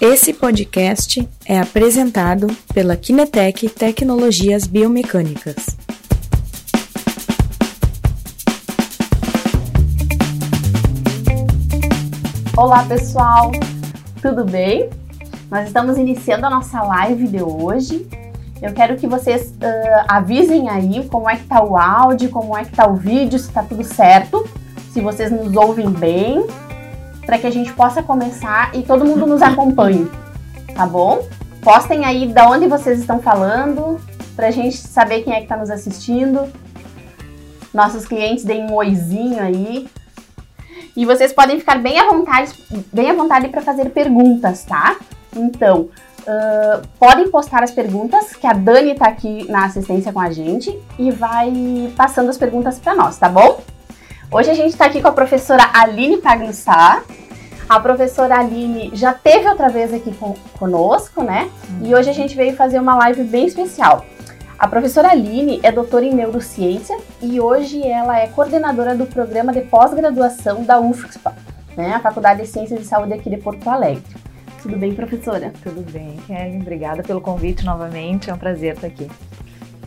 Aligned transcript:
Esse 0.00 0.32
podcast 0.32 1.28
é 1.44 1.58
apresentado 1.58 2.46
pela 2.72 2.96
Kinetec 2.96 3.68
Tecnologias 3.68 4.64
Biomecânicas. 4.64 5.56
Olá 12.56 12.84
pessoal, 12.84 13.50
tudo 14.22 14.44
bem? 14.44 14.88
Nós 15.50 15.66
estamos 15.66 15.98
iniciando 15.98 16.46
a 16.46 16.50
nossa 16.50 16.80
live 16.80 17.26
de 17.26 17.42
hoje. 17.42 18.06
Eu 18.62 18.72
quero 18.72 18.96
que 18.96 19.08
vocês 19.08 19.48
uh, 19.48 20.04
avisem 20.06 20.68
aí 20.70 21.08
como 21.08 21.28
é 21.28 21.34
que 21.34 21.44
tá 21.46 21.60
o 21.60 21.76
áudio, 21.76 22.30
como 22.30 22.56
é 22.56 22.64
que 22.64 22.70
tá 22.70 22.88
o 22.88 22.94
vídeo, 22.94 23.36
se 23.36 23.50
tá 23.50 23.64
tudo 23.64 23.82
certo, 23.82 24.48
se 24.92 25.00
vocês 25.00 25.32
nos 25.32 25.56
ouvem 25.56 25.90
bem, 25.90 26.46
para 27.28 27.38
que 27.38 27.46
a 27.46 27.50
gente 27.50 27.70
possa 27.74 28.02
começar 28.02 28.74
e 28.74 28.82
todo 28.82 29.04
mundo 29.04 29.26
nos 29.26 29.42
acompanhe, 29.42 30.10
tá 30.74 30.86
bom? 30.86 31.28
Postem 31.60 32.06
aí 32.06 32.26
da 32.26 32.48
onde 32.48 32.66
vocês 32.66 32.98
estão 32.98 33.20
falando, 33.20 34.00
para 34.34 34.46
a 34.46 34.50
gente 34.50 34.78
saber 34.78 35.24
quem 35.24 35.34
é 35.34 35.36
que 35.36 35.42
está 35.42 35.54
nos 35.54 35.68
assistindo. 35.68 36.50
Nossos 37.74 38.06
clientes 38.06 38.44
deem 38.44 38.70
um 38.70 38.72
oizinho 38.72 39.42
aí. 39.42 39.86
E 40.96 41.04
vocês 41.04 41.30
podem 41.30 41.58
ficar 41.58 41.76
bem 41.76 42.00
à 42.00 42.08
vontade, 42.08 42.50
bem 42.90 43.10
à 43.10 43.12
vontade 43.12 43.48
para 43.48 43.60
fazer 43.60 43.90
perguntas, 43.90 44.64
tá? 44.64 44.96
Então, 45.36 45.90
uh, 46.20 46.88
podem 46.98 47.30
postar 47.30 47.62
as 47.62 47.70
perguntas, 47.70 48.34
que 48.34 48.46
a 48.46 48.54
Dani 48.54 48.92
está 48.92 49.06
aqui 49.06 49.46
na 49.50 49.66
assistência 49.66 50.14
com 50.14 50.20
a 50.20 50.30
gente 50.30 50.74
e 50.98 51.10
vai 51.10 51.92
passando 51.94 52.30
as 52.30 52.38
perguntas 52.38 52.78
para 52.78 52.94
nós, 52.94 53.18
tá 53.18 53.28
bom? 53.28 53.60
Hoje 54.30 54.50
a 54.50 54.54
gente 54.54 54.72
está 54.72 54.84
aqui 54.84 55.00
com 55.00 55.08
a 55.08 55.12
professora 55.12 55.70
Aline 55.72 56.18
Pagnussá. 56.18 57.02
A 57.66 57.80
professora 57.80 58.38
Aline 58.38 58.90
já 58.92 59.14
teve 59.14 59.48
outra 59.48 59.70
vez 59.70 59.92
aqui 59.92 60.14
com, 60.14 60.34
conosco, 60.58 61.22
né? 61.22 61.50
E 61.82 61.94
hoje 61.94 62.10
a 62.10 62.12
gente 62.12 62.36
veio 62.36 62.54
fazer 62.54 62.78
uma 62.78 62.94
live 62.96 63.24
bem 63.24 63.46
especial. 63.46 64.04
A 64.58 64.68
professora 64.68 65.12
Aline 65.12 65.60
é 65.62 65.72
doutora 65.72 66.04
em 66.04 66.12
neurociência 66.12 66.94
e 67.22 67.40
hoje 67.40 67.82
ela 67.82 68.20
é 68.20 68.26
coordenadora 68.26 68.94
do 68.94 69.06
programa 69.06 69.50
de 69.50 69.62
pós-graduação 69.62 70.62
da 70.62 70.78
UFSPA, 70.78 71.34
né? 71.74 71.94
A 71.94 72.00
Faculdade 72.00 72.42
de 72.42 72.48
Ciências 72.48 72.80
de 72.80 72.86
Saúde 72.86 73.14
aqui 73.14 73.30
de 73.30 73.38
Porto 73.38 73.66
Alegre. 73.70 74.04
Tudo 74.60 74.76
bem, 74.76 74.94
professora? 74.94 75.54
Tudo 75.62 75.80
bem, 75.90 76.18
Kelly. 76.26 76.58
Obrigada 76.60 77.02
pelo 77.02 77.22
convite 77.22 77.64
novamente. 77.64 78.28
É 78.28 78.34
um 78.34 78.38
prazer 78.38 78.74
estar 78.74 78.88
aqui. 78.88 79.08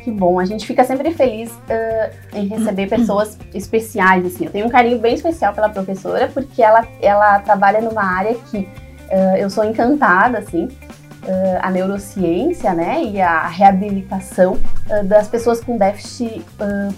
Que 0.04 0.10
bom, 0.10 0.40
a 0.40 0.46
gente 0.46 0.66
fica 0.66 0.84
sempre 0.84 1.12
feliz 1.12 1.52
uh, 1.52 2.36
em 2.36 2.48
receber 2.48 2.88
pessoas 2.88 3.38
especiais, 3.54 4.26
assim. 4.26 4.46
Eu 4.46 4.52
tenho 4.52 4.66
um 4.66 4.70
carinho 4.70 4.98
bem 4.98 5.14
especial 5.14 5.54
pela 5.54 5.70
professora, 5.70 6.28
porque 6.34 6.62
ela, 6.62 6.88
ela 7.00 7.40
trabalha 7.40 7.82
numa 7.82 8.04
área 8.04 8.36
que 8.50 8.58
uh, 8.58 9.38
eu 9.38 9.48
sou 9.48 9.64
encantada, 9.64 10.40
assim, 10.40 10.66
uh, 10.66 11.60
a 11.62 11.70
neurociência, 11.70 12.74
né, 12.74 13.04
e 13.04 13.22
a 13.22 13.46
reabilitação 13.48 14.58
das 15.06 15.28
pessoas 15.28 15.62
com 15.62 15.78
déficit 15.78 16.44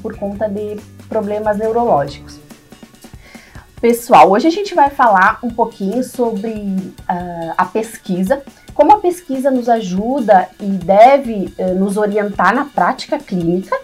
por 0.01 0.17
conta 0.17 0.47
de 0.49 0.77
problemas 1.09 1.57
neurológicos. 1.57 2.39
Pessoal, 3.79 4.31
hoje 4.31 4.47
a 4.47 4.51
gente 4.51 4.73
vai 4.73 4.89
falar 4.89 5.39
um 5.43 5.49
pouquinho 5.49 6.03
sobre 6.03 6.93
a 7.57 7.65
pesquisa 7.65 8.41
como 8.73 8.93
a 8.93 8.99
pesquisa 8.99 9.51
nos 9.51 9.69
ajuda 9.69 10.49
e 10.59 10.65
deve 10.65 11.53
uh, 11.57 11.75
nos 11.75 11.97
orientar 11.97 12.53
na 12.53 12.65
prática 12.65 13.19
clínica, 13.19 13.77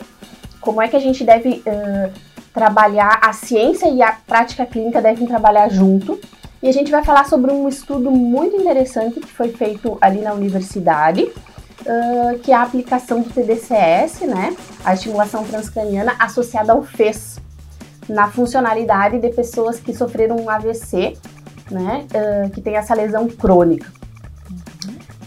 como 0.60 0.82
é 0.82 0.88
que 0.88 0.96
a 0.96 1.00
gente 1.00 1.24
deve 1.24 1.64
uh, 1.66 2.12
trabalhar, 2.54 3.20
a 3.22 3.32
ciência 3.32 3.88
e 3.88 4.02
a 4.02 4.12
prática 4.12 4.66
clínica 4.66 5.02
devem 5.02 5.28
trabalhar 5.28 5.70
junto. 5.70 6.20
E 6.62 6.68
a 6.68 6.74
gente 6.74 6.92
vai 6.92 7.04
falar 7.04 7.26
sobre 7.26 7.52
um 7.52 7.70
estudo 7.70 8.12
muito 8.12 8.56
interessante 8.56 9.20
que 9.20 9.32
foi 9.32 9.50
feito 9.50 9.98
ali 10.02 10.22
na 10.22 10.34
universidade, 10.34 11.24
uh, 11.24 12.40
que 12.40 12.52
é 12.52 12.56
a 12.56 12.64
aplicação 12.64 13.22
do 13.22 13.30
TDCS, 13.30 14.22
né, 14.22 14.56
a 14.84 14.94
estimulação 14.94 15.44
transcraniana 15.44 16.16
associada 16.20 16.74
ao 16.74 16.84
FES, 16.84 17.40
na 18.10 18.28
funcionalidade 18.28 19.20
de 19.20 19.30
pessoas 19.30 19.80
que 19.80 19.94
sofreram 19.94 20.36
um 20.38 20.50
AVC, 20.50 21.16
né, 21.70 22.08
que 22.52 22.60
tem 22.60 22.76
essa 22.76 22.96
lesão 22.96 23.28
crônica. 23.28 23.99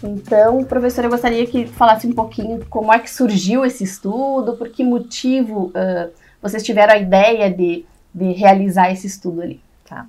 Então, 0.03 0.65
professora, 0.65 1.07
eu 1.07 1.11
gostaria 1.11 1.47
que 1.47 1.67
falasse 1.67 2.07
um 2.07 2.13
pouquinho 2.13 2.65
como 2.67 2.93
é 2.93 2.99
que 2.99 3.11
surgiu 3.11 3.65
esse 3.65 3.85
estudo, 3.85 4.55
por 4.57 4.69
que 4.69 4.83
motivo 4.83 5.67
uh, 5.67 6.11
vocês 6.41 6.63
tiveram 6.63 6.95
a 6.95 6.99
ideia 6.99 7.51
de, 7.51 7.85
de 8.13 8.33
realizar 8.33 8.91
esse 8.91 9.07
estudo 9.07 9.43
ali. 9.43 9.61
Tá. 9.89 10.07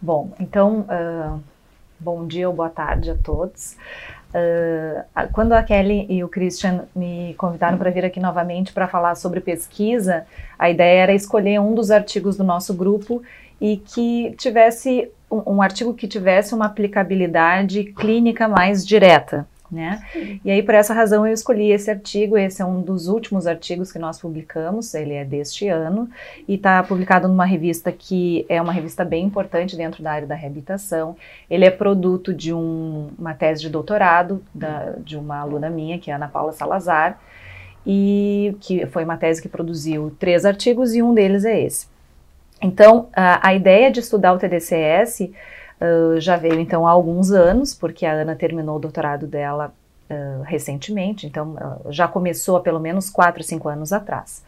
Bom, 0.00 0.32
então, 0.40 0.86
uh, 0.88 1.40
bom 1.98 2.26
dia 2.26 2.48
ou 2.48 2.54
boa 2.54 2.70
tarde 2.70 3.10
a 3.10 3.16
todos. 3.16 3.76
Uh, 4.30 5.28
quando 5.32 5.52
a 5.52 5.62
Kelly 5.62 6.06
e 6.08 6.22
o 6.24 6.28
Christian 6.28 6.84
me 6.94 7.34
convidaram 7.34 7.76
para 7.76 7.90
vir 7.90 8.04
aqui 8.04 8.20
novamente 8.20 8.72
para 8.72 8.88
falar 8.88 9.14
sobre 9.14 9.40
pesquisa, 9.40 10.24
a 10.58 10.70
ideia 10.70 11.02
era 11.02 11.12
escolher 11.12 11.60
um 11.60 11.74
dos 11.74 11.90
artigos 11.90 12.36
do 12.36 12.44
nosso 12.44 12.74
grupo 12.74 13.22
e 13.60 13.76
que 13.76 14.34
tivesse 14.38 15.10
um, 15.30 15.54
um 15.54 15.62
artigo 15.62 15.94
que 15.94 16.08
tivesse 16.08 16.54
uma 16.54 16.66
aplicabilidade 16.66 17.84
clínica 17.84 18.48
mais 18.48 18.86
direta. 18.86 19.46
Né? 19.70 20.02
E 20.44 20.50
aí, 20.50 20.62
por 20.64 20.74
essa 20.74 20.92
razão, 20.92 21.24
eu 21.24 21.32
escolhi 21.32 21.70
esse 21.70 21.88
artigo. 21.88 22.36
Esse 22.36 22.60
é 22.60 22.64
um 22.64 22.82
dos 22.82 23.06
últimos 23.06 23.46
artigos 23.46 23.92
que 23.92 24.00
nós 24.00 24.20
publicamos, 24.20 24.92
ele 24.94 25.14
é 25.14 25.24
deste 25.24 25.68
ano, 25.68 26.10
e 26.48 26.56
está 26.56 26.82
publicado 26.82 27.28
numa 27.28 27.44
revista 27.44 27.92
que 27.92 28.44
é 28.48 28.60
uma 28.60 28.72
revista 28.72 29.04
bem 29.04 29.24
importante 29.24 29.76
dentro 29.76 30.02
da 30.02 30.10
área 30.10 30.26
da 30.26 30.34
reabilitação. 30.34 31.16
Ele 31.48 31.64
é 31.64 31.70
produto 31.70 32.34
de 32.34 32.52
um, 32.52 33.10
uma 33.16 33.32
tese 33.32 33.60
de 33.60 33.70
doutorado 33.70 34.42
da, 34.52 34.94
de 35.04 35.16
uma 35.16 35.38
aluna 35.38 35.70
minha, 35.70 36.00
que 36.00 36.10
é 36.10 36.14
Ana 36.14 36.26
Paula 36.26 36.52
Salazar, 36.52 37.20
e 37.86 38.56
que 38.60 38.86
foi 38.86 39.04
uma 39.04 39.16
tese 39.16 39.40
que 39.40 39.48
produziu 39.48 40.12
três 40.18 40.44
artigos, 40.44 40.94
e 40.96 41.02
um 41.02 41.14
deles 41.14 41.44
é 41.44 41.60
esse. 41.64 41.86
Então, 42.62 43.08
a, 43.14 43.48
a 43.48 43.54
ideia 43.54 43.90
de 43.90 44.00
estudar 44.00 44.32
o 44.32 44.38
TDCS 44.38 45.20
uh, 45.20 46.20
já 46.20 46.36
veio 46.36 46.60
então 46.60 46.86
há 46.86 46.90
alguns 46.90 47.30
anos, 47.30 47.74
porque 47.74 48.04
a 48.04 48.12
Ana 48.12 48.36
terminou 48.36 48.76
o 48.76 48.80
doutorado 48.80 49.26
dela 49.26 49.72
uh, 50.10 50.42
recentemente, 50.42 51.26
então 51.26 51.54
uh, 51.54 51.92
já 51.92 52.06
começou 52.06 52.56
há 52.56 52.60
pelo 52.60 52.78
menos 52.78 53.08
4, 53.08 53.42
5 53.42 53.68
anos 53.68 53.92
atrás 53.92 54.42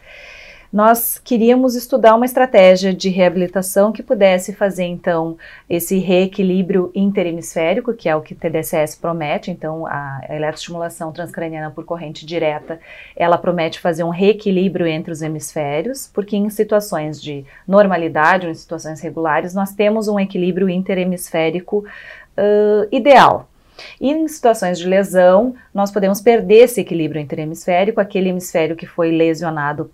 nós 0.72 1.18
queríamos 1.18 1.74
estudar 1.74 2.14
uma 2.14 2.24
estratégia 2.24 2.94
de 2.94 3.10
reabilitação 3.10 3.92
que 3.92 4.02
pudesse 4.02 4.54
fazer, 4.54 4.84
então, 4.84 5.36
esse 5.68 5.98
reequilíbrio 5.98 6.90
interhemisférico, 6.94 7.92
que 7.92 8.08
é 8.08 8.16
o 8.16 8.22
que 8.22 8.32
o 8.32 8.36
TDCS 8.36 8.96
promete, 8.96 9.50
então, 9.50 9.86
a 9.86 10.22
eletroestimulação 10.30 11.12
transcraniana 11.12 11.70
por 11.70 11.84
corrente 11.84 12.24
direta, 12.24 12.80
ela 13.14 13.36
promete 13.36 13.80
fazer 13.80 14.02
um 14.02 14.08
reequilíbrio 14.08 14.86
entre 14.86 15.12
os 15.12 15.20
hemisférios, 15.20 16.10
porque 16.12 16.36
em 16.38 16.48
situações 16.48 17.20
de 17.20 17.44
normalidade 17.68 18.46
ou 18.46 18.52
em 18.52 18.54
situações 18.54 18.98
regulares, 19.00 19.54
nós 19.54 19.74
temos 19.74 20.08
um 20.08 20.18
equilíbrio 20.18 20.70
interhemisférico 20.70 21.84
uh, 22.38 22.88
ideal, 22.90 23.46
e 24.00 24.10
em 24.10 24.26
situações 24.28 24.78
de 24.78 24.86
lesão, 24.86 25.54
nós 25.74 25.90
podemos 25.90 26.20
perder 26.20 26.64
esse 26.64 26.80
equilíbrio 26.80 27.20
interhemisférico, 27.20 28.00
aquele 28.00 28.28
hemisfério 28.28 28.76
que 28.76 28.86
foi 28.86 29.10
lesionado 29.10 29.90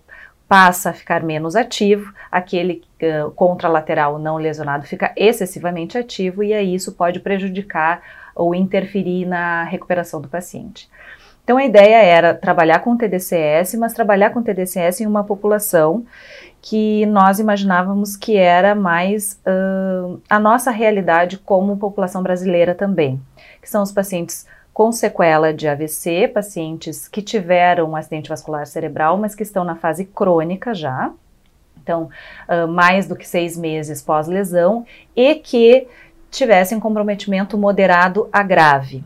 passa 0.49 0.89
a 0.89 0.93
ficar 0.93 1.21
menos 1.21 1.55
ativo, 1.55 2.11
aquele 2.31 2.81
uh, 3.03 3.29
contralateral 3.31 4.17
não 4.17 4.37
lesionado 4.37 4.87
fica 4.87 5.13
excessivamente 5.15 5.95
ativo 5.95 6.43
e 6.43 6.51
aí 6.55 6.73
isso 6.73 6.93
pode 6.93 7.19
prejudicar 7.19 8.01
ou 8.35 8.55
interferir 8.55 9.27
na 9.27 9.63
recuperação 9.63 10.19
do 10.19 10.27
paciente. 10.27 10.89
Então 11.43 11.57
a 11.57 11.63
ideia 11.63 11.97
era 12.03 12.33
trabalhar 12.33 12.79
com 12.79 12.97
TDCS, 12.97 13.75
mas 13.75 13.93
trabalhar 13.93 14.31
com 14.31 14.41
TDCS 14.41 15.01
em 15.01 15.07
uma 15.07 15.23
população 15.23 16.03
que 16.61 17.05
nós 17.05 17.39
imaginávamos 17.39 18.15
que 18.15 18.35
era 18.35 18.73
mais 18.73 19.39
uh, 19.45 20.19
a 20.27 20.39
nossa 20.39 20.71
realidade 20.71 21.37
como 21.37 21.77
população 21.77 22.23
brasileira 22.23 22.73
também, 22.73 23.21
que 23.61 23.69
são 23.69 23.83
os 23.83 23.91
pacientes 23.91 24.47
com 24.79 24.93
sequela 24.93 25.53
de 25.53 25.67
AVC, 25.67 26.29
pacientes 26.29 27.05
que 27.05 27.21
tiveram 27.21 27.89
um 27.89 27.97
acidente 27.97 28.29
vascular 28.29 28.65
cerebral, 28.65 29.17
mas 29.17 29.35
que 29.35 29.43
estão 29.43 29.65
na 29.65 29.75
fase 29.75 30.05
crônica 30.05 30.73
já, 30.73 31.11
então 31.83 32.09
uh, 32.47 32.65
mais 32.65 33.05
do 33.05 33.13
que 33.13 33.27
seis 33.27 33.57
meses 33.57 34.01
pós-lesão, 34.01 34.85
e 35.13 35.35
que 35.35 35.85
tivessem 36.31 36.79
comprometimento 36.79 37.57
moderado 37.57 38.29
a 38.31 38.41
grave. 38.41 39.03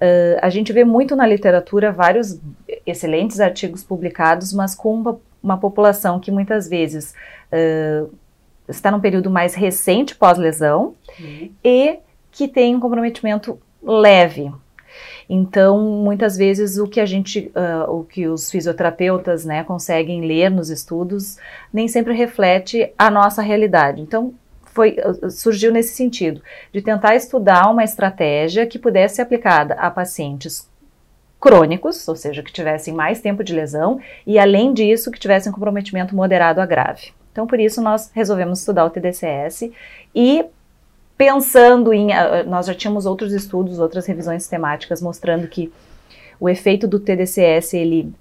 Uh, 0.00 0.40
a 0.40 0.48
gente 0.48 0.72
vê 0.72 0.84
muito 0.84 1.14
na 1.14 1.26
literatura 1.26 1.92
vários 1.92 2.40
excelentes 2.86 3.40
artigos 3.40 3.84
publicados, 3.84 4.54
mas 4.54 4.74
com 4.74 4.94
uma, 4.94 5.20
uma 5.42 5.58
população 5.58 6.18
que 6.18 6.30
muitas 6.30 6.66
vezes 6.66 7.14
uh, 7.52 8.10
está 8.66 8.90
num 8.90 9.00
período 9.00 9.28
mais 9.28 9.52
recente 9.54 10.16
pós-lesão 10.16 10.94
uhum. 11.20 11.50
e 11.62 11.98
que 12.32 12.48
tem 12.48 12.74
um 12.74 12.80
comprometimento 12.80 13.60
leve, 13.82 14.50
então, 15.28 15.80
muitas 15.80 16.36
vezes 16.36 16.78
o 16.78 16.86
que 16.86 17.00
a 17.00 17.06
gente, 17.06 17.50
uh, 17.54 17.90
o 17.90 18.04
que 18.04 18.26
os 18.26 18.50
fisioterapeutas, 18.50 19.44
né, 19.44 19.64
conseguem 19.64 20.26
ler 20.26 20.50
nos 20.50 20.70
estudos, 20.70 21.38
nem 21.72 21.88
sempre 21.88 22.14
reflete 22.14 22.92
a 22.98 23.10
nossa 23.10 23.42
realidade. 23.42 24.00
Então, 24.00 24.34
foi, 24.64 24.96
surgiu 25.30 25.72
nesse 25.72 25.94
sentido, 25.94 26.42
de 26.72 26.82
tentar 26.82 27.14
estudar 27.14 27.70
uma 27.70 27.84
estratégia 27.84 28.66
que 28.66 28.78
pudesse 28.78 29.16
ser 29.16 29.22
aplicada 29.22 29.74
a 29.74 29.90
pacientes 29.90 30.68
crônicos, 31.40 32.08
ou 32.08 32.16
seja, 32.16 32.42
que 32.42 32.52
tivessem 32.52 32.92
mais 32.92 33.20
tempo 33.20 33.44
de 33.44 33.54
lesão, 33.54 34.00
e 34.26 34.38
além 34.38 34.72
disso, 34.72 35.10
que 35.10 35.20
tivessem 35.20 35.52
comprometimento 35.52 36.16
moderado 36.16 36.60
a 36.60 36.66
grave. 36.66 37.12
Então, 37.30 37.46
por 37.46 37.60
isso, 37.60 37.82
nós 37.82 38.10
resolvemos 38.14 38.60
estudar 38.60 38.84
o 38.84 38.90
TDCS 38.90 39.70
e 40.14 40.44
pensando 41.16 41.92
em. 41.92 42.08
Nós 42.46 42.66
já 42.66 42.74
tínhamos 42.74 43.06
outros 43.06 43.32
estudos, 43.32 43.78
outras 43.78 44.06
revisões 44.06 44.46
temáticas 44.46 45.00
mostrando 45.00 45.48
que 45.48 45.72
o 46.40 46.48
efeito 46.48 46.86
do 46.86 46.98
TDCS 46.98 47.74
ele 47.74 48.12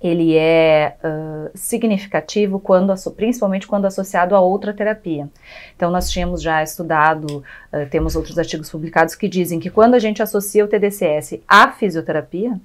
ele 0.00 0.36
é 0.36 0.96
uh, 1.02 1.50
significativo 1.54 2.60
quando, 2.60 2.94
principalmente 3.16 3.66
quando 3.66 3.86
associado 3.86 4.34
a 4.34 4.40
outra 4.40 4.72
terapia. 4.72 5.28
Então, 5.74 5.90
nós 5.90 6.08
tínhamos 6.08 6.40
já 6.40 6.62
estudado, 6.62 7.42
uh, 7.72 7.90
temos 7.90 8.14
outros 8.14 8.38
artigos 8.38 8.70
publicados 8.70 9.16
que 9.16 9.28
dizem 9.28 9.58
que 9.58 9.70
quando 9.70 9.94
a 9.94 9.98
gente 9.98 10.22
associa 10.22 10.64
o 10.64 10.68
TDCS 10.68 11.40
à 11.48 11.72
fisioterapia, 11.72 12.60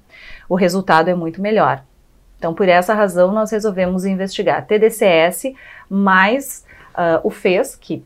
o 0.48 0.54
resultado 0.54 1.08
é 1.08 1.14
muito 1.14 1.42
melhor. 1.42 1.82
Então, 2.38 2.54
por 2.54 2.68
essa 2.68 2.94
razão, 2.94 3.32
nós 3.32 3.50
resolvemos 3.50 4.04
investigar 4.04 4.64
TDCS 4.66 5.54
mais 5.90 6.64
uh, 6.94 7.20
o 7.24 7.30
FES, 7.30 7.74
que 7.74 8.04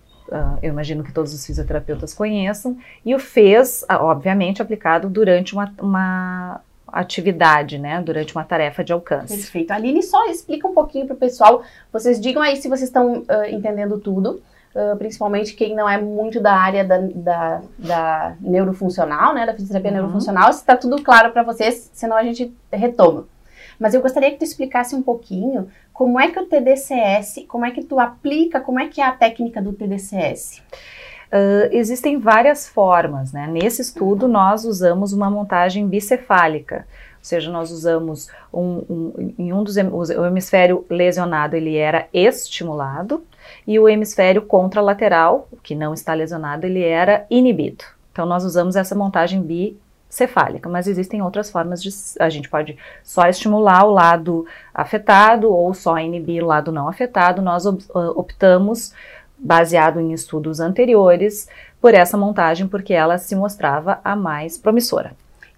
eu 0.63 0.71
imagino 0.71 1.03
que 1.03 1.13
todos 1.13 1.33
os 1.33 1.47
fisioterapeutas 1.47 2.13
conheçam, 2.15 2.77
e 3.05 3.15
o 3.15 3.19
FES, 3.19 3.85
obviamente, 3.89 4.61
aplicado 4.61 5.09
durante 5.09 5.55
uma, 5.55 5.73
uma 5.81 6.61
atividade, 6.93 7.79
né, 7.79 8.01
durante 8.03 8.35
uma 8.35 8.45
tarefa 8.45 8.83
de 8.83 8.93
alcance. 8.93 9.35
Perfeito. 9.35 9.71
Aline, 9.73 10.03
só 10.03 10.27
explica 10.27 10.67
um 10.67 10.75
pouquinho 10.75 11.07
para 11.07 11.15
o 11.15 11.19
pessoal, 11.19 11.63
vocês 11.93 12.21
digam 12.21 12.43
aí 12.43 12.57
se 12.57 12.69
vocês 12.69 12.89
estão 12.89 13.19
uh, 13.19 13.45
entendendo 13.51 13.99
tudo, 13.99 14.43
uh, 14.75 14.97
principalmente 14.97 15.55
quem 15.55 15.75
não 15.75 15.89
é 15.89 16.01
muito 16.01 16.41
da 16.41 16.53
área 16.53 16.85
da, 16.85 16.99
da, 16.99 17.63
da 17.79 18.37
neurofuncional, 18.41 19.35
né, 19.35 19.47
da 19.47 19.53
fisioterapia 19.53 19.91
uhum. 19.91 19.97
neurofuncional, 19.99 20.53
se 20.53 20.61
está 20.61 20.77
tudo 20.77 21.03
claro 21.03 21.31
para 21.31 21.43
vocês, 21.43 21.91
senão 21.93 22.17
a 22.17 22.23
gente 22.23 22.55
retoma. 22.73 23.27
Mas 23.79 23.95
eu 23.95 24.03
gostaria 24.03 24.31
que 24.31 24.39
tu 24.39 24.45
explicasse 24.45 24.95
um 24.95 25.03
pouquinho 25.03 25.69
como 25.93 26.19
é 26.19 26.31
que 26.31 26.39
o 26.39 26.47
TDCS, 26.47 27.45
como 27.49 27.65
é 27.65 27.71
que 27.71 27.85
tu 27.85 27.99
aplica, 27.99 28.61
como 28.61 28.81
é 28.81 28.89
que 28.89 29.01
é 29.01 29.05
a 29.05 29.13
técnica 29.13 29.63
do 29.63 29.73
TDCS. 29.73 30.63
Uh, 31.29 31.69
existem 31.73 32.19
várias 32.19 32.67
formas, 32.67 33.33
né? 33.33 33.47
Nesse 33.47 33.83
estudo, 33.83 34.27
nós 34.27 34.65
usamos 34.65 35.13
uma 35.13 35.31
montagem 35.31 35.87
bicefálica, 35.87 36.87
ou 37.19 37.25
seja, 37.25 37.51
nós 37.51 37.71
usamos 37.71 38.31
um, 38.53 38.85
um, 38.89 39.35
em 39.39 39.53
um 39.53 39.63
dos 39.63 39.77
o 39.77 40.25
hemisfério 40.25 40.87
lesionado 40.89 41.57
ele 41.57 41.77
era 41.77 42.09
estimulado 42.15 43.23
e 43.67 43.79
o 43.79 43.89
hemisfério 43.89 44.43
contralateral, 44.43 45.49
que 45.63 45.75
não 45.75 45.93
está 45.93 46.15
lesionado, 46.15 46.65
ele 46.65 46.83
era 46.83 47.27
inibido. 47.29 47.85
Então 48.13 48.25
nós 48.25 48.45
usamos 48.45 48.77
essa 48.77 48.95
montagem 48.95 49.43
bicefálica, 50.09 50.69
mas 50.69 50.89
existem 50.89 51.23
outras 51.23 51.51
formas 51.51 51.83
de 51.83 51.91
a 52.19 52.29
gente 52.29 52.49
pode 52.49 52.77
só 53.03 53.27
estimular 53.27 53.85
o 53.85 53.91
lado 53.91 54.47
afetado 54.73 55.53
ou 55.53 55.75
só 55.75 55.99
inibir 55.99 56.43
o 56.43 56.47
lado 56.47 56.73
não 56.73 56.89
afetado. 56.89 57.43
Nós 57.43 57.67
optamos 57.67 58.95
baseado 59.39 60.01
em 60.01 60.13
estudos 60.13 60.59
anteriores, 60.59 61.49
por 61.81 61.95
essa 61.95 62.17
montagem, 62.17 62.67
porque 62.67 62.93
ela 62.93 63.19
se 63.19 63.37
mostrava 63.37 64.01
a 64.03 64.17
mais 64.17 64.59
promissora. 64.59 65.13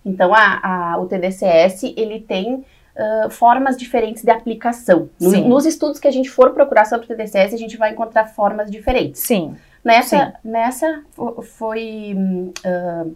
Então, 0.05 0.35
a, 0.35 0.93
a, 0.93 0.99
o 0.99 1.06
TDCS, 1.06 1.94
ele 1.97 2.20
tem 2.20 2.56
uh, 2.56 3.31
formas 3.31 3.76
diferentes 3.76 4.23
de 4.23 4.31
aplicação. 4.31 5.08
No, 5.19 5.31
nos 5.49 5.67
estudos 5.67 5.99
que 5.99 6.08
a 6.08 6.11
gente 6.11 6.31
for 6.31 6.50
procurar 6.50 6.85
sobre 6.85 7.06
o 7.06 7.08
TDCS, 7.08 7.55
a 7.55 7.56
gente 7.56 7.76
vai 7.76 7.93
encontrar 7.93 8.26
formas 8.26 8.70
diferentes. 8.70 9.20
Sim. 9.23 9.56
Nessa, 9.82 10.26
Sim. 10.26 10.32
nessa 10.50 11.02
foi 11.43 12.14
uh, 12.67 13.14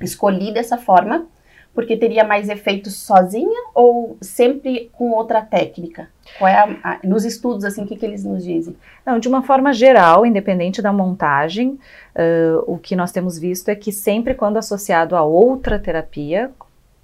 escolhida 0.00 0.60
essa 0.60 0.78
forma 0.78 1.26
porque 1.74 1.96
teria 1.96 2.22
mais 2.22 2.48
efeito 2.48 2.88
sozinha 2.88 3.64
ou 3.74 4.16
sempre 4.20 4.90
com 4.92 5.10
outra 5.10 5.42
técnica? 5.42 6.08
Qual 6.38 6.48
é 6.48 6.54
a, 6.54 6.78
a, 6.84 7.00
nos 7.02 7.24
estudos, 7.24 7.64
assim, 7.64 7.82
o 7.82 7.86
que, 7.86 7.96
que 7.96 8.06
eles 8.06 8.24
nos 8.24 8.44
dizem? 8.44 8.76
Não, 9.04 9.18
de 9.18 9.26
uma 9.26 9.42
forma 9.42 9.72
geral, 9.72 10.24
independente 10.24 10.80
da 10.80 10.92
montagem, 10.92 11.70
uh, 12.14 12.72
o 12.72 12.78
que 12.78 12.94
nós 12.94 13.10
temos 13.10 13.38
visto 13.38 13.68
é 13.68 13.74
que 13.74 13.90
sempre 13.90 14.34
quando 14.34 14.56
associado 14.56 15.16
a 15.16 15.22
outra 15.22 15.78
terapia, 15.78 16.50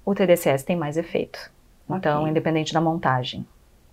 o 0.05 0.15
TDCS 0.15 0.63
tem 0.63 0.77
mais 0.77 0.95
efeito. 0.95 1.51
Okay. 1.85 1.97
Então, 1.97 2.27
independente 2.27 2.73
da 2.73 2.79
montagem. 2.79 3.45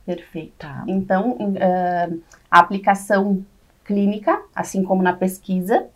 Perfeito. 0.06 0.52
Tá. 0.58 0.84
Então, 0.86 1.32
uh, 1.32 2.20
a 2.48 2.60
aplicação 2.60 3.44
clínica, 3.84 4.40
assim 4.54 4.84
como 4.84 5.02
na 5.02 5.12
pesquisa, 5.12 5.86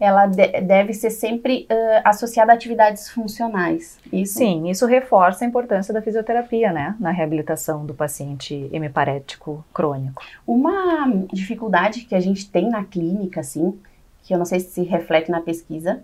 ela 0.00 0.26
de 0.26 0.48
deve 0.62 0.94
ser 0.94 1.10
sempre 1.10 1.68
uh, 1.70 2.00
associada 2.04 2.52
a 2.52 2.54
atividades 2.54 3.10
funcionais. 3.10 3.98
Isso? 4.10 4.38
Sim, 4.38 4.70
isso 4.70 4.86
reforça 4.86 5.44
a 5.44 5.48
importância 5.48 5.92
da 5.92 6.00
fisioterapia, 6.00 6.72
né, 6.72 6.96
na 6.98 7.10
reabilitação 7.10 7.84
do 7.84 7.92
paciente 7.92 8.68
hemiparético 8.72 9.62
crônico. 9.74 10.22
Uma 10.46 11.06
dificuldade 11.30 12.02
que 12.02 12.14
a 12.14 12.20
gente 12.20 12.50
tem 12.50 12.70
na 12.70 12.82
clínica, 12.82 13.40
assim, 13.40 13.78
que 14.22 14.32
eu 14.32 14.38
não 14.38 14.46
sei 14.46 14.60
se 14.60 14.70
se 14.70 14.82
reflete 14.82 15.30
na 15.30 15.40
pesquisa, 15.40 16.02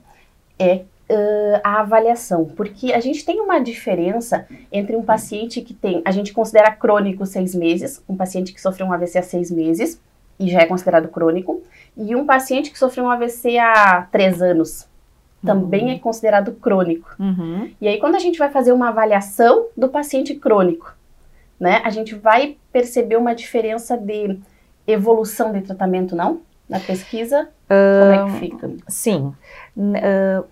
é 0.58 0.82
Uh, 1.08 1.60
a 1.62 1.82
avaliação, 1.82 2.46
porque 2.46 2.92
a 2.92 2.98
gente 2.98 3.24
tem 3.24 3.38
uma 3.38 3.60
diferença 3.60 4.44
entre 4.72 4.96
um 4.96 5.04
paciente 5.04 5.62
que 5.62 5.72
tem, 5.72 6.02
a 6.04 6.10
gente 6.10 6.32
considera 6.32 6.72
crônico 6.72 7.24
seis 7.24 7.54
meses, 7.54 8.02
um 8.08 8.16
paciente 8.16 8.52
que 8.52 8.60
sofreu 8.60 8.88
um 8.88 8.92
AVC 8.92 9.18
há 9.20 9.22
seis 9.22 9.48
meses 9.48 10.00
e 10.38 10.48
já 10.48 10.60
é 10.60 10.66
considerado 10.66 11.08
crônico, 11.08 11.62
e 11.96 12.14
um 12.14 12.26
paciente 12.26 12.70
que 12.70 12.78
sofreu 12.78 13.04
um 13.04 13.10
AVC 13.10 13.58
há 13.58 14.06
três 14.10 14.42
anos 14.42 14.88
também 15.44 15.84
uhum. 15.84 15.90
é 15.92 15.98
considerado 15.98 16.52
crônico. 16.52 17.14
Uhum. 17.18 17.70
E 17.80 17.86
aí, 17.86 17.98
quando 17.98 18.16
a 18.16 18.18
gente 18.18 18.38
vai 18.38 18.50
fazer 18.50 18.72
uma 18.72 18.88
avaliação 18.88 19.66
do 19.76 19.88
paciente 19.88 20.34
crônico, 20.34 20.94
né, 21.58 21.80
a 21.84 21.90
gente 21.90 22.14
vai 22.14 22.56
perceber 22.72 23.16
uma 23.16 23.34
diferença 23.34 23.96
de 23.96 24.38
evolução 24.86 25.52
de 25.52 25.62
tratamento, 25.62 26.14
não? 26.14 26.40
Na 26.68 26.80
pesquisa, 26.80 27.48
uh, 27.70 28.00
como 28.00 28.12
é 28.12 28.24
que 28.24 28.38
fica? 28.40 28.70
Sim. 28.88 29.32
Uh, 29.76 30.44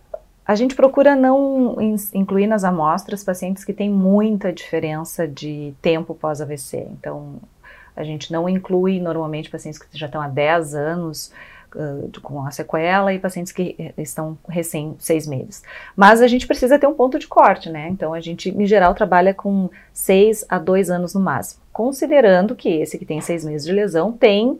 a 0.47 0.55
gente 0.55 0.77
procura 0.77 1.17
não 1.17 1.77
incluir 2.13 2.47
nas 2.47 2.65
amostras 2.65 3.25
pacientes 3.25 3.65
que 3.65 3.73
têm 3.73 3.91
muita 3.91 4.53
diferença 4.53 5.27
de 5.27 5.75
tempo 5.83 6.15
pós-AVC. 6.15 6.87
Então, 6.93 7.37
a 7.97 8.05
gente 8.05 8.33
não 8.33 8.49
inclui 8.49 9.01
normalmente 9.01 9.51
pacientes 9.51 9.79
que 9.79 9.87
já 9.97 10.07
estão 10.07 10.21
há 10.21 10.29
10 10.29 10.75
anos 10.75 11.33
uh, 11.75 12.21
com 12.21 12.45
a 12.45 12.51
sequela 12.51 13.13
e 13.13 13.19
pacientes 13.19 13.53
que 13.53 13.75
eh, 13.79 13.93
estão 13.99 14.39
recém 14.49 14.95
seis 14.99 15.27
meses. 15.27 15.63
Mas 15.97 16.21
a 16.21 16.27
gente 16.27 16.47
precisa 16.47 16.79
ter 16.79 16.87
um 16.87 16.95
ponto 16.95 17.19
de 17.19 17.27
corte, 17.27 17.69
né? 17.69 17.89
Então 17.89 18.15
a 18.15 18.21
gente, 18.21 18.51
em 18.51 18.67
geral, 18.67 18.95
trabalha 18.95 19.35
com 19.35 19.71
6 19.93 20.45
a 20.49 20.59
2 20.59 20.91
anos 20.91 21.15
no 21.15 21.21
máximo, 21.21 21.63
considerando 21.73 22.55
que 22.55 22.69
esse 22.69 22.99
que 22.99 23.05
tem 23.05 23.21
seis 23.21 23.45
meses 23.45 23.67
de 23.67 23.73
lesão 23.73 24.13
tem 24.13 24.59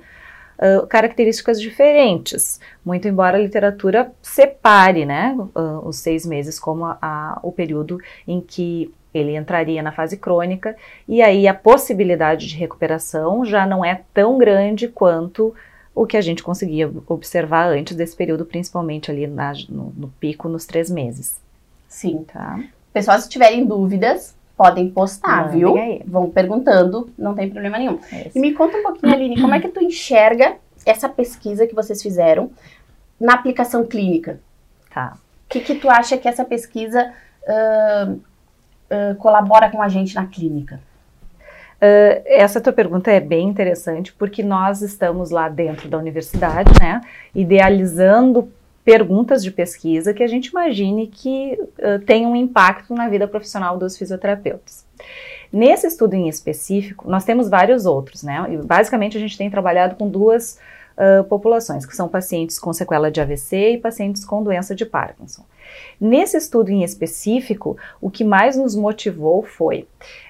Uh, 0.57 0.87
características 0.87 1.61
diferentes, 1.61 2.61
muito 2.85 3.09
embora 3.09 3.37
a 3.37 3.41
literatura 3.41 4.13
separe 4.23 5.05
né, 5.05 5.37
uh, 5.37 5.85
os 5.85 5.97
seis 5.97 6.25
meses 6.25 6.61
como 6.61 6.85
a, 6.85 6.97
a, 7.03 7.41
o 7.43 7.51
período 7.51 7.99
em 8.25 8.41
que 8.41 8.95
ele 9.15 9.37
entraria 9.37 9.83
na 9.83 9.93
fase 9.93 10.17
crônica 10.17 10.77
e 11.09 11.23
aí 11.23 11.47
a 11.47 11.55
possibilidade 11.55 12.49
de 12.49 12.57
recuperação 12.57 13.45
já 13.45 13.65
não 13.65 13.85
é 13.85 14.03
tão 14.13 14.37
grande 14.37 14.89
quanto 14.89 15.55
o 15.95 16.05
que 16.05 16.17
a 16.17 16.21
gente 16.21 16.43
conseguia 16.43 16.91
observar 17.07 17.69
antes 17.69 17.97
desse 17.97 18.17
período, 18.17 18.45
principalmente 18.45 19.11
ali 19.11 19.29
na, 19.29 19.53
no, 19.69 19.93
no, 19.97 20.09
pico 20.19 20.49
nos 20.49 20.67
três 20.67 20.91
meses. 20.91 21.41
Sim. 21.89 22.25
Tá. 22.33 22.59
Pessoal, 22.93 23.21
se 23.21 23.29
tiverem 23.29 23.65
dúvidas, 23.65 24.35
podem 24.57 24.91
postar, 24.91 25.45
viu? 25.51 25.77
Aí. 25.77 26.03
Vão 26.05 26.29
perguntando, 26.31 27.09
não 27.17 27.35
tem 27.35 27.49
problema 27.49 27.79
nenhum. 27.79 28.01
É 28.11 28.33
e 28.35 28.41
me 28.41 28.53
conta 28.53 28.77
um 28.79 28.83
pouquinho, 28.83 29.13
Aline, 29.13 29.41
como 29.41 29.55
é 29.55 29.61
que 29.61 29.69
tu 29.69 29.81
enxerga 29.81 30.57
essa 30.85 31.09
pesquisa 31.09 31.67
que 31.67 31.75
vocês 31.75 32.03
fizeram 32.03 32.51
na 33.21 33.35
aplicação 33.35 33.87
clínica? 33.87 34.41
Tá. 34.93 35.17
O 35.47 35.49
que, 35.49 35.61
que 35.61 35.77
tu 35.77 35.89
acha 35.89 36.19
que 36.19 36.27
essa 36.27 36.45
pesquisa 36.45 37.13
uh, 37.45 38.21
colabora 39.19 39.71
com 39.71 39.83
a 39.83 39.89
gente 39.89 40.15
na 40.15 40.27
clínica? 40.27 40.81
Uh, 41.77 42.23
essa 42.25 42.61
tua 42.61 42.73
pergunta 42.73 43.11
é 43.11 43.21
bem 43.21 43.49
interessante 43.49 44.13
porque 44.13 44.43
nós 44.43 44.81
estamos 44.81 45.31
lá 45.31 45.49
dentro 45.49 45.89
da 45.89 45.99
universidade, 45.99 46.71
né, 46.81 47.01
idealizando 47.35 48.51
perguntas 48.85 49.43
de 49.43 49.51
pesquisa 49.51 50.15
que 50.15 50.23
a 50.23 50.27
gente 50.27 50.47
imagine 50.47 51.07
que 51.07 51.59
uh, 51.61 51.99
tenham 52.07 52.33
um 52.33 52.37
impacto 52.37 52.95
na 52.95 53.09
vida 53.09 53.27
profissional 53.27 53.77
dos 53.77 53.99
fisioterapeutas. 53.99 54.87
Nesse 55.53 55.87
estudo 55.87 56.15
em 56.15 56.29
específico, 56.29 57.09
nós 57.09 57.25
temos 57.25 57.49
vários 57.49 57.87
outros, 57.87 58.23
né? 58.23 58.45
E 58.51 58.57
basicamente 58.57 59.17
a 59.17 59.21
gente 59.21 59.39
tem 59.39 59.49
trabalhado 59.49 59.95
com 59.95 60.09
duas 60.09 60.59
uh, 60.97 61.25
populações, 61.25 61.87
que 61.87 61.95
são 61.95 62.09
pacientes 62.09 62.59
com 62.59 62.73
sequela 62.73 63.11
de 63.11 63.21
AVC 63.21 63.73
e 63.73 63.79
pacientes 63.79 64.25
com 64.25 64.43
doença 64.43 64.75
de 64.75 64.85
Parkinson. 64.85 65.45
Nesse 66.01 66.37
estudo 66.37 66.71
em 66.71 66.83
específico, 66.83 67.77
o 68.01 68.11
que 68.11 68.25
mais 68.25 68.57
nos 68.57 68.75
motivou 68.75 69.43
foi: 69.43 69.87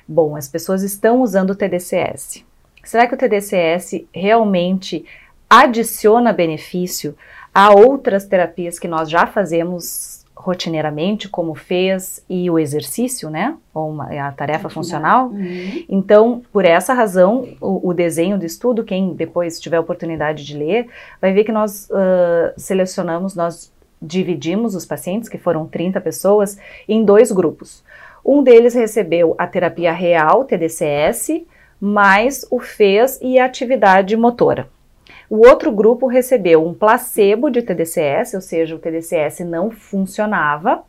bom, 0.06 0.36
as 0.36 0.48
pessoas 0.48 0.82
estão 0.82 1.22
usando 1.22 1.50
o 1.50 1.54
TDCS. 1.54 2.44
Será 2.84 3.06
que 3.06 3.14
o 3.14 3.18
TDCS 3.18 4.04
realmente 4.12 5.04
adiciona 5.48 6.32
benefício 6.32 7.16
a 7.54 7.70
outras 7.72 8.26
terapias 8.26 8.78
que 8.78 8.88
nós 8.88 9.08
já 9.08 9.26
fazemos 9.26 10.24
rotineiramente, 10.44 11.28
como 11.28 11.54
fez 11.54 12.22
e 12.28 12.50
o 12.50 12.58
exercício, 12.58 13.30
né? 13.30 13.56
Ou 13.72 13.90
uma, 13.90 14.06
a 14.26 14.32
tarefa 14.32 14.68
funcional. 14.68 15.28
Uhum. 15.28 15.84
Então, 15.88 16.42
por 16.52 16.64
essa 16.64 16.92
razão, 16.92 17.48
o, 17.60 17.88
o, 17.88 17.94
desenho 17.94 18.36
do 18.36 18.44
estudo, 18.44 18.84
quem 18.84 19.14
depois 19.14 19.60
tiver 19.60 19.78
oportunidade 19.78 20.44
de 20.44 20.56
ler, 20.56 20.88
vai 21.20 21.32
ver 21.32 21.44
que 21.44 21.52
nós 21.52 21.88
uh, 21.88 22.52
selecionamos, 22.58 23.34
nós 23.34 23.72
dividimos 24.04 24.74
os 24.74 24.84
pacientes, 24.84 25.28
que 25.28 25.38
foram 25.38 25.66
30 25.66 26.00
pessoas, 26.00 26.58
em 26.88 27.04
dois 27.04 27.32
grupos. 27.32 27.82
Um 28.24 28.42
deles 28.42 28.74
recebeu 28.74 29.34
a 29.36 29.46
terapia 29.46 29.92
real, 29.92 30.44
TDCS, 30.44 31.44
mais 31.80 32.46
o 32.50 32.58
FES 32.60 33.18
e 33.20 33.38
a 33.38 33.44
atividade 33.44 34.16
motora. 34.16 34.68
O 35.28 35.46
outro 35.46 35.72
grupo 35.72 36.06
recebeu 36.06 36.66
um 36.66 36.72
placebo 36.72 37.50
de 37.50 37.62
TDCS, 37.62 38.34
ou 38.34 38.40
seja, 38.40 38.74
o 38.74 38.78
TDCS 38.78 39.40
não 39.40 39.70
funcionava, 39.70 40.84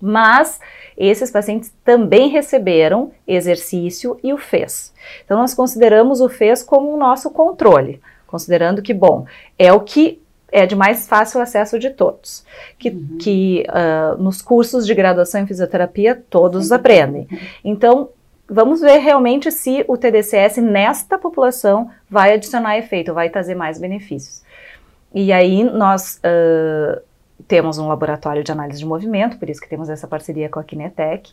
mas 0.00 0.60
esses 0.96 1.30
pacientes 1.30 1.72
também 1.84 2.28
receberam 2.28 3.12
exercício 3.26 4.18
e 4.22 4.32
o 4.32 4.38
FES. 4.38 4.92
Então, 5.24 5.38
nós 5.38 5.54
consideramos 5.54 6.20
o 6.20 6.28
FES 6.28 6.62
como 6.62 6.92
o 6.92 6.96
nosso 6.96 7.30
controle, 7.30 8.00
considerando 8.26 8.82
que, 8.82 8.92
bom, 8.92 9.26
é 9.58 9.72
o 9.72 9.80
que 9.80 10.20
é 10.54 10.66
de 10.66 10.76
mais 10.76 11.08
fácil 11.08 11.40
acesso 11.40 11.80
de 11.80 11.90
todos, 11.90 12.44
que, 12.78 12.88
uhum. 12.88 13.18
que 13.18 13.66
uh, 13.68 14.22
nos 14.22 14.40
cursos 14.40 14.86
de 14.86 14.94
graduação 14.94 15.40
em 15.40 15.46
fisioterapia 15.48 16.22
todos 16.30 16.70
aprendem. 16.70 17.26
Então, 17.64 18.10
vamos 18.48 18.80
ver 18.80 18.98
realmente 18.98 19.50
se 19.50 19.84
o 19.88 19.96
TDCS 19.96 20.58
nesta 20.58 21.18
população 21.18 21.90
vai 22.08 22.34
adicionar 22.34 22.78
efeito, 22.78 23.12
vai 23.12 23.28
trazer 23.28 23.56
mais 23.56 23.80
benefícios. 23.80 24.44
E 25.12 25.32
aí 25.32 25.64
nós 25.64 26.20
uh, 26.20 27.02
temos 27.48 27.76
um 27.78 27.88
laboratório 27.88 28.44
de 28.44 28.52
análise 28.52 28.78
de 28.78 28.86
movimento, 28.86 29.36
por 29.38 29.50
isso 29.50 29.60
que 29.60 29.68
temos 29.68 29.88
essa 29.88 30.06
parceria 30.06 30.48
com 30.48 30.60
a 30.60 30.64
Kinetec, 30.64 31.32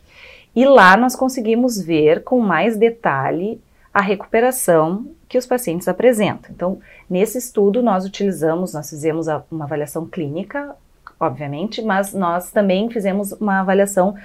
e 0.56 0.66
lá 0.66 0.98
nós 0.98 1.16
conseguimos 1.16 1.80
ver 1.80 2.24
com 2.24 2.40
mais 2.40 2.76
detalhe 2.76 3.62
a 3.94 4.02
recuperação 4.02 5.08
que 5.28 5.38
os 5.38 5.46
pacientes 5.46 5.88
apresentam. 5.88 6.52
Então, 6.52 6.80
nesse 7.10 7.38
estudo 7.38 7.82
nós 7.82 8.06
utilizamos, 8.06 8.74
nós 8.74 8.90
fizemos 8.90 9.28
uma 9.50 9.66
avaliação 9.66 10.06
clínica 10.06 10.76
obviamente, 11.20 11.84
mas 11.84 12.16
nós 12.16 12.50
também 12.50 12.90
fizemos 12.90 13.32
uma 13.34 13.60
avaliação 13.60 14.16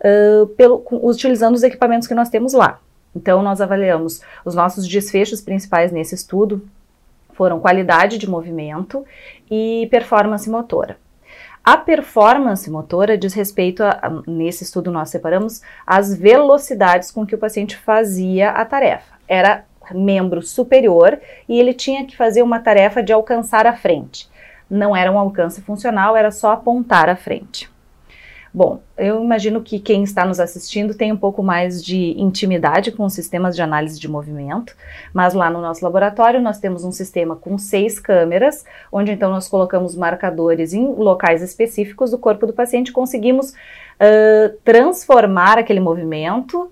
uh, 0.00 0.46
pelo, 0.48 0.84
utilizando 0.90 1.54
os 1.54 1.62
equipamentos 1.62 2.06
que 2.06 2.14
nós 2.14 2.28
temos 2.28 2.52
lá. 2.52 2.78
Então, 3.16 3.42
nós 3.42 3.62
avaliamos 3.62 4.20
os 4.44 4.54
nossos 4.54 4.86
desfechos 4.86 5.40
principais 5.40 5.90
nesse 5.90 6.14
estudo 6.14 6.62
foram 7.32 7.58
qualidade 7.58 8.18
de 8.18 8.28
movimento 8.28 9.04
e 9.50 9.88
performance 9.90 10.48
motora. 10.48 10.98
A 11.64 11.76
performance 11.76 12.68
motora 12.70 13.16
diz 13.16 13.34
respeito 13.34 13.82
a, 13.84 14.22
nesse 14.26 14.64
estudo 14.64 14.90
nós 14.90 15.10
separamos 15.10 15.62
as 15.86 16.14
velocidades 16.14 17.10
com 17.10 17.24
que 17.24 17.34
o 17.34 17.38
paciente 17.38 17.76
fazia 17.76 18.50
a 18.50 18.64
tarefa. 18.64 19.14
Era 19.28 19.64
membro 19.92 20.42
superior 20.42 21.20
e 21.48 21.58
ele 21.58 21.72
tinha 21.72 22.06
que 22.06 22.16
fazer 22.16 22.42
uma 22.42 22.58
tarefa 22.60 23.02
de 23.02 23.12
alcançar 23.12 23.66
a 23.66 23.76
frente 23.76 24.30
não 24.72 24.96
era 24.96 25.12
um 25.12 25.18
alcance 25.18 25.60
funcional, 25.60 26.16
era 26.16 26.30
só 26.30 26.52
apontar 26.52 27.08
à 27.08 27.14
frente. 27.14 27.70
Bom, 28.54 28.82
eu 28.98 29.24
imagino 29.24 29.62
que 29.62 29.78
quem 29.78 30.02
está 30.02 30.26
nos 30.26 30.38
assistindo 30.38 30.94
tem 30.94 31.10
um 31.10 31.16
pouco 31.16 31.42
mais 31.42 31.82
de 31.82 32.14
intimidade 32.20 32.92
com 32.92 33.06
os 33.06 33.14
sistemas 33.14 33.56
de 33.56 33.62
análise 33.62 33.98
de 33.98 34.06
movimento, 34.06 34.76
mas 35.14 35.32
lá 35.32 35.48
no 35.48 35.62
nosso 35.62 35.82
laboratório 35.82 36.38
nós 36.38 36.58
temos 36.58 36.84
um 36.84 36.92
sistema 36.92 37.34
com 37.34 37.56
seis 37.56 37.98
câmeras, 37.98 38.62
onde 38.92 39.10
então 39.10 39.30
nós 39.30 39.48
colocamos 39.48 39.96
marcadores 39.96 40.74
em 40.74 40.86
locais 40.86 41.40
específicos 41.40 42.10
do 42.10 42.18
corpo 42.18 42.46
do 42.46 42.52
paciente, 42.52 42.92
conseguimos 42.92 43.52
uh, 43.52 44.54
transformar 44.62 45.56
aquele 45.56 45.80
movimento 45.80 46.70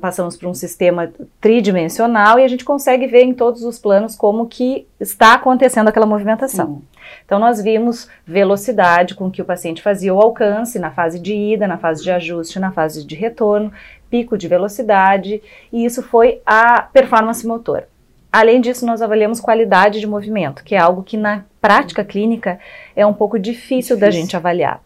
passamos 0.00 0.36
por 0.36 0.48
um 0.48 0.54
sistema 0.54 1.10
tridimensional 1.40 2.38
e 2.38 2.44
a 2.44 2.48
gente 2.48 2.64
consegue 2.64 3.06
ver 3.06 3.22
em 3.22 3.34
todos 3.34 3.62
os 3.64 3.78
planos 3.78 4.14
como 4.14 4.46
que 4.46 4.86
está 4.98 5.34
acontecendo 5.34 5.88
aquela 5.88 6.06
movimentação. 6.06 6.82
Então 7.24 7.38
nós 7.38 7.60
vimos 7.60 8.08
velocidade 8.26 9.14
com 9.14 9.30
que 9.30 9.42
o 9.42 9.44
paciente 9.44 9.82
fazia 9.82 10.14
o 10.14 10.20
alcance 10.20 10.78
na 10.78 10.90
fase 10.90 11.18
de 11.18 11.34
ida, 11.34 11.66
na 11.66 11.78
fase 11.78 12.02
de 12.02 12.10
ajuste, 12.10 12.60
na 12.60 12.70
fase 12.70 13.04
de 13.04 13.14
retorno, 13.14 13.72
pico 14.08 14.36
de 14.36 14.48
velocidade, 14.48 15.42
e 15.72 15.84
isso 15.84 16.02
foi 16.02 16.40
a 16.44 16.82
performance 16.82 17.46
motor. 17.46 17.84
Além 18.32 18.60
disso, 18.60 18.86
nós 18.86 19.02
avaliamos 19.02 19.40
qualidade 19.40 19.98
de 19.98 20.06
movimento, 20.06 20.62
que 20.62 20.74
é 20.74 20.78
algo 20.78 21.02
que 21.02 21.16
na 21.16 21.44
prática 21.60 22.04
clínica 22.04 22.60
é 22.94 23.04
um 23.04 23.12
pouco 23.12 23.38
difícil, 23.38 23.96
difícil. 23.96 23.98
da 23.98 24.10
gente 24.10 24.36
avaliar. 24.36 24.80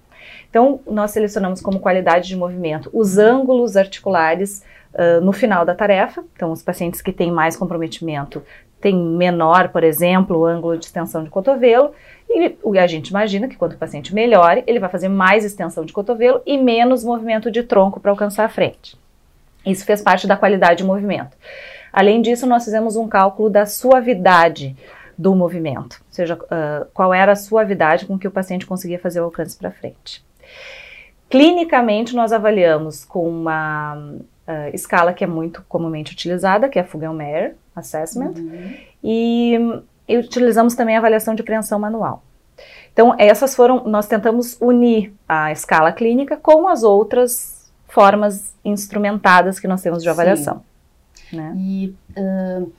Então, 0.55 0.79
nós 0.87 1.11
selecionamos 1.11 1.61
como 1.61 1.81
qualidade 1.81 2.29
de 2.29 2.37
movimento 2.37 2.89
os 2.93 3.19
ângulos 3.19 3.77
articulares 3.77 4.63
uh, 4.95 5.21
no 5.21 5.33
final 5.33 5.65
da 5.65 5.75
tarefa. 5.75 6.23
Então, 6.33 6.53
os 6.53 6.63
pacientes 6.63 7.03
que 7.03 7.13
têm 7.13 7.33
mais 7.33 7.57
comprometimento 7.57 8.41
têm 8.81 8.97
menor, 8.97 9.71
por 9.71 9.83
exemplo, 9.83 10.39
o 10.39 10.47
ângulo 10.47 10.79
de 10.79 10.85
extensão 10.85 11.25
de 11.25 11.31
cotovelo. 11.31 11.91
E 12.31 12.79
a 12.79 12.87
gente 12.87 13.09
imagina 13.09 13.49
que 13.49 13.57
quando 13.57 13.73
o 13.73 13.77
paciente 13.77 14.15
melhore, 14.15 14.63
ele 14.65 14.79
vai 14.79 14.89
fazer 14.89 15.09
mais 15.09 15.45
extensão 15.45 15.85
de 15.85 15.93
cotovelo 15.93 16.41
e 16.47 16.57
menos 16.57 17.03
movimento 17.03 17.51
de 17.51 17.65
tronco 17.65 17.99
para 17.99 18.13
alcançar 18.13 18.45
a 18.45 18.49
frente. 18.49 18.97
Isso 19.67 19.85
fez 19.85 20.03
parte 20.03 20.25
da 20.25 20.37
qualidade 20.37 20.77
de 20.77 20.85
movimento. 20.85 21.37
Além 21.93 22.23
disso, 22.23 22.47
nós 22.47 22.65
fizemos 22.65 22.95
um 22.95 23.09
cálculo 23.09 23.51
da 23.51 23.67
suavidade 23.67 24.77
do 25.19 25.35
movimento, 25.35 26.01
ou 26.01 26.13
seja, 26.13 26.35
uh, 26.37 26.87
qual 26.95 27.13
era 27.13 27.33
a 27.33 27.37
suavidade 27.37 28.07
com 28.07 28.17
que 28.17 28.29
o 28.29 28.31
paciente 28.31 28.67
conseguia 28.67 29.01
fazer 29.01 29.21
o 29.21 29.25
alcance 29.25 29.57
para 29.57 29.73
frente. 29.73 30.23
Clinicamente, 31.29 32.15
nós 32.15 32.33
avaliamos 32.33 33.05
com 33.05 33.29
uma 33.29 33.97
uh, 33.97 34.75
escala 34.75 35.13
que 35.13 35.25
é 35.25 35.27
muito 35.27 35.65
comumente 35.69 36.13
utilizada, 36.13 36.69
que 36.69 36.79
é 36.79 36.83
a 36.83 36.85
Fugel-Meyer 36.85 37.57
Assessment, 37.75 38.35
uhum. 38.37 38.75
e, 39.03 39.59
e, 40.09 40.17
utilizamos 40.17 40.75
também 40.75 40.95
a 40.95 40.99
avaliação 40.99 41.35
de 41.35 41.43
preensão 41.43 41.79
manual. 41.79 42.23
Então, 42.93 43.15
essas 43.19 43.57
foram, 43.57 43.83
nós 43.85 44.07
tentamos 44.07 44.57
unir 44.61 45.13
a 45.29 45.51
escala 45.51 45.91
clínica 45.91 46.37
com 46.37 46.69
as 46.69 46.85
outras 46.85 47.73
formas 47.89 48.55
instrumentadas 48.65 49.59
que 49.59 49.67
nós 49.67 49.83
temos 49.83 50.03
de 50.03 50.09
avaliação. 50.09 50.63
Né? 51.33 51.53
E 51.57 51.95
uh, 52.17 52.73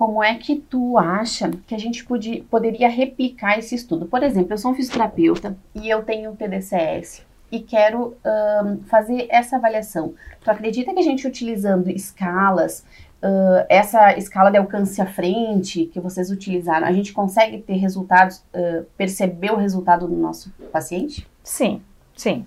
como 0.00 0.24
é 0.24 0.34
que 0.36 0.56
tu 0.56 0.96
acha 0.96 1.50
que 1.66 1.74
a 1.74 1.78
gente 1.78 2.06
podia, 2.06 2.42
poderia 2.44 2.88
replicar 2.88 3.58
esse 3.58 3.74
estudo? 3.74 4.06
Por 4.06 4.22
exemplo, 4.22 4.54
eu 4.54 4.56
sou 4.56 4.70
um 4.70 4.74
fisioterapeuta 4.74 5.58
e 5.74 5.90
eu 5.90 6.02
tenho 6.02 6.30
um 6.30 6.34
TDCS 6.34 7.22
e 7.52 7.60
quero 7.60 8.16
um, 8.64 8.82
fazer 8.84 9.26
essa 9.28 9.56
avaliação. 9.56 10.14
Tu 10.42 10.50
acredita 10.50 10.94
que 10.94 11.00
a 11.00 11.02
gente 11.02 11.26
utilizando 11.26 11.90
escalas, 11.90 12.82
uh, 13.22 13.66
essa 13.68 14.16
escala 14.16 14.50
de 14.50 14.56
alcance 14.56 15.02
à 15.02 15.06
frente 15.06 15.84
que 15.84 16.00
vocês 16.00 16.30
utilizaram, 16.30 16.86
a 16.86 16.92
gente 16.92 17.12
consegue 17.12 17.58
ter 17.58 17.74
resultados, 17.74 18.38
uh, 18.54 18.86
perceber 18.96 19.52
o 19.52 19.56
resultado 19.56 20.08
do 20.08 20.16
nosso 20.16 20.50
paciente? 20.72 21.28
Sim, 21.44 21.82
Sim. 22.20 22.46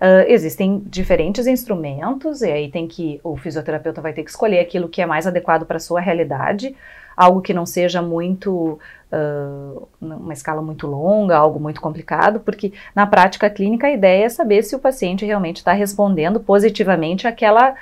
Uh, 0.00 0.24
existem 0.28 0.82
diferentes 0.86 1.46
instrumentos, 1.46 2.40
e 2.40 2.50
aí 2.50 2.70
tem 2.70 2.88
que. 2.88 3.20
O 3.22 3.36
fisioterapeuta 3.36 4.00
vai 4.00 4.14
ter 4.14 4.24
que 4.24 4.30
escolher 4.30 4.60
aquilo 4.60 4.88
que 4.88 5.02
é 5.02 5.04
mais 5.04 5.26
adequado 5.26 5.66
para 5.66 5.76
a 5.76 5.80
sua 5.80 6.00
realidade, 6.00 6.74
algo 7.14 7.42
que 7.42 7.52
não 7.52 7.66
seja 7.66 8.00
muito. 8.00 8.78
Uh, 9.12 9.86
uma 10.00 10.32
escala 10.32 10.62
muito 10.62 10.86
longa, 10.86 11.36
algo 11.36 11.60
muito 11.60 11.82
complicado, 11.82 12.40
porque 12.40 12.72
na 12.94 13.06
prática 13.06 13.50
clínica 13.50 13.88
a 13.88 13.92
ideia 13.92 14.24
é 14.24 14.28
saber 14.30 14.62
se 14.62 14.74
o 14.74 14.78
paciente 14.78 15.26
realmente 15.26 15.58
está 15.58 15.74
respondendo 15.74 16.40
positivamente 16.40 17.26
àquela, 17.26 17.74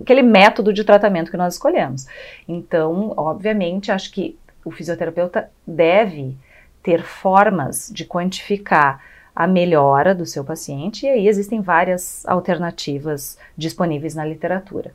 aquele 0.00 0.22
método 0.22 0.72
de 0.72 0.82
tratamento 0.82 1.30
que 1.30 1.36
nós 1.36 1.54
escolhemos. 1.54 2.08
Então, 2.48 3.14
obviamente, 3.16 3.92
acho 3.92 4.10
que 4.10 4.36
o 4.64 4.72
fisioterapeuta 4.72 5.48
deve 5.64 6.36
ter 6.82 7.04
formas 7.04 7.88
de 7.94 8.04
quantificar 8.04 9.00
a 9.34 9.46
melhora 9.46 10.14
do 10.14 10.26
seu 10.26 10.44
paciente, 10.44 11.06
e 11.06 11.08
aí 11.08 11.28
existem 11.28 11.60
várias 11.60 12.24
alternativas 12.26 13.38
disponíveis 13.56 14.14
na 14.14 14.24
literatura. 14.24 14.92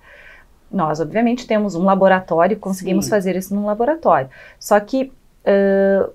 Nós, 0.72 1.00
obviamente, 1.00 1.48
temos 1.48 1.76
um 1.76 1.84
laboratório, 1.84 2.58
conseguimos 2.58 3.06
Sim. 3.06 3.12
fazer 3.12 3.36
isso 3.36 3.56
num 3.56 3.66
laboratório. 3.66 4.30
Só 4.60 4.80
que, 4.80 5.12
uh, 5.46 6.12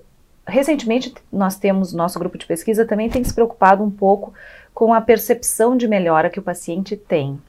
recentemente, 0.47 1.13
nós 1.31 1.57
temos, 1.57 1.91
nosso 1.91 2.17
grupo 2.19 2.37
de 2.37 2.45
pesquisa 2.45 2.85
também 2.85 3.09
tem 3.09 3.23
se 3.23 3.33
preocupado 3.33 3.83
um 3.83 3.91
pouco 3.91 4.33
com 4.73 4.93
a 4.93 5.01
percepção 5.01 5.75
de 5.75 5.87
melhora 5.87 6.29
que 6.29 6.39
o 6.39 6.43
paciente 6.43 6.95
tem. 6.95 7.39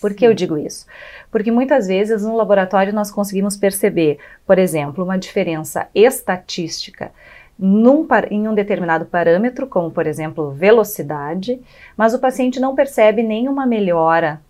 Por 0.00 0.14
que 0.14 0.26
eu 0.26 0.34
digo 0.34 0.56
isso? 0.56 0.86
Porque 1.30 1.50
muitas 1.50 1.86
vezes 1.86 2.22
no 2.22 2.36
laboratório 2.36 2.92
nós 2.92 3.10
conseguimos 3.10 3.56
perceber, 3.56 4.18
por 4.46 4.58
exemplo, 4.58 5.04
uma 5.04 5.18
diferença 5.18 5.88
estatística 5.94 7.10
num, 7.58 8.06
em 8.30 8.46
um 8.46 8.54
determinado 8.54 9.06
parâmetro, 9.06 9.66
como 9.66 9.90
por 9.90 10.06
exemplo 10.06 10.52
velocidade, 10.52 11.60
mas 11.96 12.14
o 12.14 12.18
paciente 12.18 12.60
não 12.60 12.74
percebe 12.74 13.22
nenhuma 13.22 13.66
melhora 13.66 14.40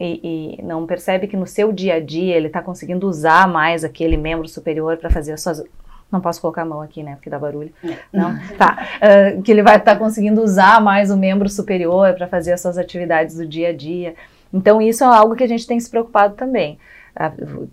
e, 0.00 0.58
e, 0.58 0.62
não 0.62 0.86
percebe 0.86 1.26
que 1.26 1.36
no 1.36 1.46
seu 1.46 1.72
dia 1.72 1.94
a 1.94 2.00
dia 2.00 2.36
ele 2.36 2.48
está 2.48 2.60
conseguindo 2.60 3.08
usar 3.08 3.46
mais 3.46 3.84
aquele 3.84 4.16
membro 4.16 4.48
superior 4.48 4.96
para 4.96 5.10
fazer 5.10 5.32
as 5.32 5.42
suas. 5.42 5.62
Não 6.10 6.20
posso 6.20 6.40
colocar 6.40 6.62
a 6.62 6.64
mão 6.64 6.80
aqui, 6.80 7.02
né? 7.02 7.14
Porque 7.14 7.30
dá 7.30 7.38
barulho. 7.38 7.72
É. 7.84 7.96
Não? 8.12 8.36
Tá. 8.56 8.86
Uh, 8.96 9.42
que 9.42 9.50
ele 9.50 9.62
vai 9.62 9.76
estar 9.76 9.94
tá 9.94 9.98
conseguindo 9.98 10.42
usar 10.42 10.80
mais 10.80 11.10
o 11.10 11.16
membro 11.16 11.48
superior 11.48 12.14
para 12.14 12.28
fazer 12.28 12.52
as 12.52 12.60
suas 12.60 12.78
atividades 12.78 13.36
do 13.36 13.46
dia 13.46 13.68
a 13.68 13.72
dia. 13.72 14.14
Então, 14.52 14.80
isso 14.80 15.02
é 15.02 15.06
algo 15.06 15.34
que 15.34 15.42
a 15.42 15.48
gente 15.48 15.66
tem 15.66 15.78
se 15.80 15.90
preocupado 15.90 16.34
também. 16.34 16.78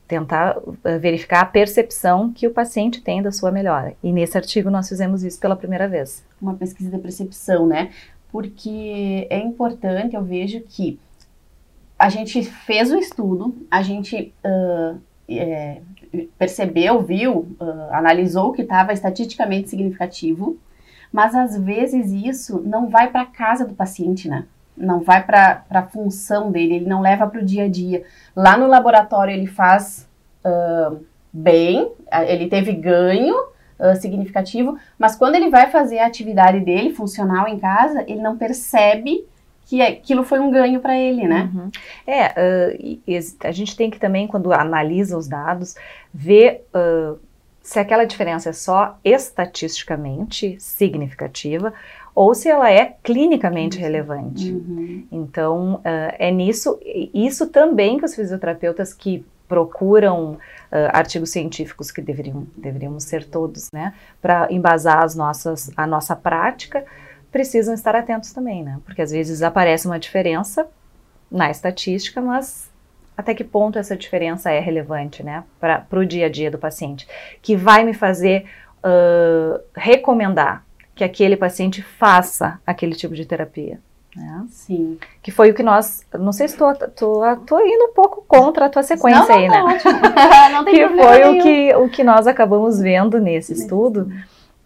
Tentar 0.07 0.57
verificar 0.99 1.41
a 1.41 1.45
percepção 1.45 2.31
que 2.31 2.47
o 2.47 2.51
paciente 2.51 3.01
tem 3.01 3.21
da 3.21 3.31
sua 3.31 3.51
melhora. 3.51 3.95
E 4.03 4.11
nesse 4.11 4.37
artigo 4.37 4.69
nós 4.69 4.87
fizemos 4.87 5.23
isso 5.23 5.39
pela 5.39 5.55
primeira 5.55 5.87
vez. 5.87 6.23
Uma 6.41 6.53
pesquisa 6.53 6.91
da 6.91 6.99
percepção, 6.99 7.65
né? 7.65 7.89
Porque 8.31 9.27
é 9.29 9.39
importante, 9.39 10.15
eu 10.15 10.23
vejo 10.23 10.61
que 10.61 10.99
a 11.97 12.09
gente 12.09 12.43
fez 12.43 12.91
o 12.91 12.97
estudo, 12.97 13.55
a 13.69 13.81
gente 13.81 14.33
uh, 14.43 14.99
é, 15.29 15.81
percebeu, 16.37 17.01
viu, 17.01 17.55
uh, 17.59 17.93
analisou 17.93 18.51
que 18.51 18.63
estava 18.63 18.93
estatisticamente 18.93 19.69
significativo, 19.69 20.57
mas 21.11 21.35
às 21.35 21.57
vezes 21.57 22.11
isso 22.11 22.61
não 22.61 22.89
vai 22.89 23.11
para 23.11 23.21
a 23.21 23.25
casa 23.25 23.65
do 23.65 23.75
paciente, 23.75 24.29
né? 24.29 24.47
Não 24.75 25.01
vai 25.01 25.23
para 25.23 25.63
a 25.69 25.83
função 25.83 26.51
dele, 26.51 26.75
ele 26.75 26.85
não 26.85 27.01
leva 27.01 27.27
para 27.27 27.41
o 27.41 27.45
dia 27.45 27.65
a 27.65 27.67
dia. 27.67 28.03
Lá 28.35 28.57
no 28.57 28.67
laboratório 28.67 29.33
ele 29.33 29.47
faz 29.47 30.07
uh, 30.45 31.03
bem, 31.31 31.91
ele 32.27 32.47
teve 32.47 32.71
ganho 32.73 33.35
uh, 33.35 33.95
significativo, 33.99 34.77
mas 34.97 35.15
quando 35.15 35.35
ele 35.35 35.49
vai 35.49 35.69
fazer 35.69 35.99
a 35.99 36.07
atividade 36.07 36.59
dele 36.61 36.93
funcional 36.93 37.47
em 37.47 37.59
casa, 37.59 38.03
ele 38.07 38.21
não 38.21 38.37
percebe 38.37 39.25
que 39.65 39.81
aquilo 39.81 40.23
foi 40.23 40.39
um 40.39 40.51
ganho 40.51 40.79
para 40.79 40.97
ele, 40.97 41.27
né? 41.27 41.49
Uhum. 41.53 41.71
É, 42.05 42.27
uh, 42.27 43.47
a 43.47 43.51
gente 43.51 43.75
tem 43.75 43.89
que 43.89 43.99
também, 43.99 44.27
quando 44.27 44.51
analisa 44.51 45.17
os 45.17 45.27
dados, 45.27 45.75
ver 46.13 46.65
se 47.61 47.79
aquela 47.79 48.05
diferença 48.05 48.49
é 48.49 48.53
só 48.53 48.97
estatisticamente 49.03 50.57
significativa 50.59 51.73
ou 52.13 52.33
se 52.35 52.49
ela 52.49 52.71
é 52.71 52.95
clinicamente 53.03 53.77
uhum. 53.77 53.83
relevante. 53.83 54.51
Uhum. 54.51 55.07
Então, 55.11 55.75
uh, 55.75 56.15
é 56.17 56.31
nisso, 56.31 56.79
isso 57.13 57.47
também 57.47 57.97
que 57.97 58.05
os 58.05 58.15
fisioterapeutas 58.15 58.93
que 58.93 59.25
procuram 59.47 60.33
uh, 60.33 60.37
artigos 60.93 61.29
científicos 61.29 61.91
que 61.91 62.01
deveriam, 62.01 62.47
deveríamos 62.55 63.03
ser 63.03 63.25
todos, 63.25 63.69
né, 63.73 63.93
para 64.21 64.47
embasar 64.49 65.03
as 65.03 65.13
nossas, 65.13 65.69
a 65.75 65.85
nossa 65.85 66.15
prática, 66.15 66.85
precisam 67.31 67.73
estar 67.73 67.95
atentos 67.95 68.31
também, 68.31 68.63
né? 68.63 68.79
Porque 68.85 69.01
às 69.01 69.11
vezes 69.11 69.41
aparece 69.41 69.87
uma 69.87 69.99
diferença 69.99 70.67
na 71.29 71.49
estatística, 71.49 72.21
mas 72.21 72.69
até 73.15 73.33
que 73.33 73.43
ponto 73.43 73.77
essa 73.77 73.95
diferença 73.95 74.51
é 74.51 74.59
relevante, 74.59 75.23
né, 75.23 75.43
para 75.59 75.85
o 75.91 76.05
dia 76.05 76.25
a 76.25 76.29
dia 76.29 76.49
do 76.49 76.57
paciente, 76.57 77.07
que 77.41 77.55
vai 77.55 77.83
me 77.83 77.93
fazer 77.93 78.45
uh, 78.83 79.61
recomendar 79.75 80.65
que 81.01 81.05
aquele 81.05 81.35
paciente 81.35 81.81
faça 81.81 82.59
aquele 82.65 82.93
tipo 82.93 83.15
de 83.15 83.25
terapia. 83.25 83.79
Né? 84.15 84.45
Sim. 84.49 84.99
Que 85.23 85.31
foi 85.31 85.49
o 85.49 85.53
que 85.53 85.63
nós. 85.63 86.05
Não 86.13 86.31
sei 86.31 86.47
se 86.47 86.53
estou 86.53 87.25
indo 87.65 87.85
um 87.85 87.93
pouco 87.95 88.23
contra 88.27 88.67
a 88.67 88.69
tua 88.69 88.83
sequência 88.83 89.25
não, 89.25 89.35
aí, 89.35 89.49
né? 89.49 89.79
não 90.53 90.63
tem 90.63 90.75
que 90.75 90.87
foi 90.89 91.23
o 91.23 91.41
que, 91.41 91.75
o 91.75 91.89
que 91.89 92.03
nós 92.03 92.27
acabamos 92.27 92.79
vendo 92.79 93.19
nesse 93.19 93.53
estudo, 93.53 94.11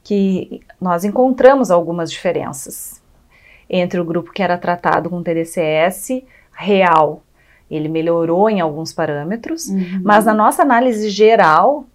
que 0.04 0.62
nós 0.82 1.06
encontramos 1.06 1.72
algumas 1.72 2.12
diferenças 2.12 3.02
entre 3.70 4.00
o 4.00 4.06
grupo 4.06 4.34
que 4.34 4.44
era 4.44 4.58
tratado 4.58 5.10
com 5.10 5.24
TDCS 5.24 6.22
real. 6.52 7.24
Ele 7.72 7.88
melhorou 7.88 8.50
em 8.50 8.60
alguns 8.60 8.92
parâmetros, 8.92 9.68
uhum. 9.68 10.02
mas 10.04 10.26
na 10.26 10.34
nossa 10.34 10.64
análise 10.64 11.10
geral, 11.10 11.86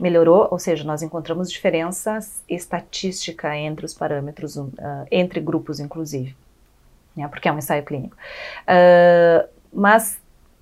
melhorou, 0.00 0.48
ou 0.50 0.58
seja, 0.58 0.84
nós 0.84 1.02
encontramos 1.02 1.50
diferenças 1.50 2.42
estatística 2.48 3.56
entre 3.56 3.86
os 3.86 3.94
parâmetros, 3.94 4.56
uh, 4.56 4.72
entre 5.10 5.40
grupos, 5.40 5.78
inclusive, 5.78 6.36
né, 7.16 7.28
porque 7.28 7.48
é 7.48 7.52
um 7.52 7.58
ensaio 7.58 7.84
clínico. 7.84 8.16
Uh, 8.62 9.48
mas 9.72 10.18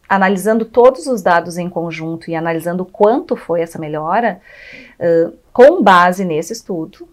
analisando 0.08 0.64
todos 0.66 1.06
os 1.06 1.22
dados 1.22 1.56
em 1.56 1.70
conjunto 1.70 2.30
e 2.30 2.34
analisando 2.34 2.84
quanto 2.84 3.34
foi 3.34 3.62
essa 3.62 3.78
melhora, 3.78 4.40
uh, 5.00 5.36
com 5.52 5.82
base 5.82 6.24
nesse 6.24 6.52
estudo, 6.52 7.08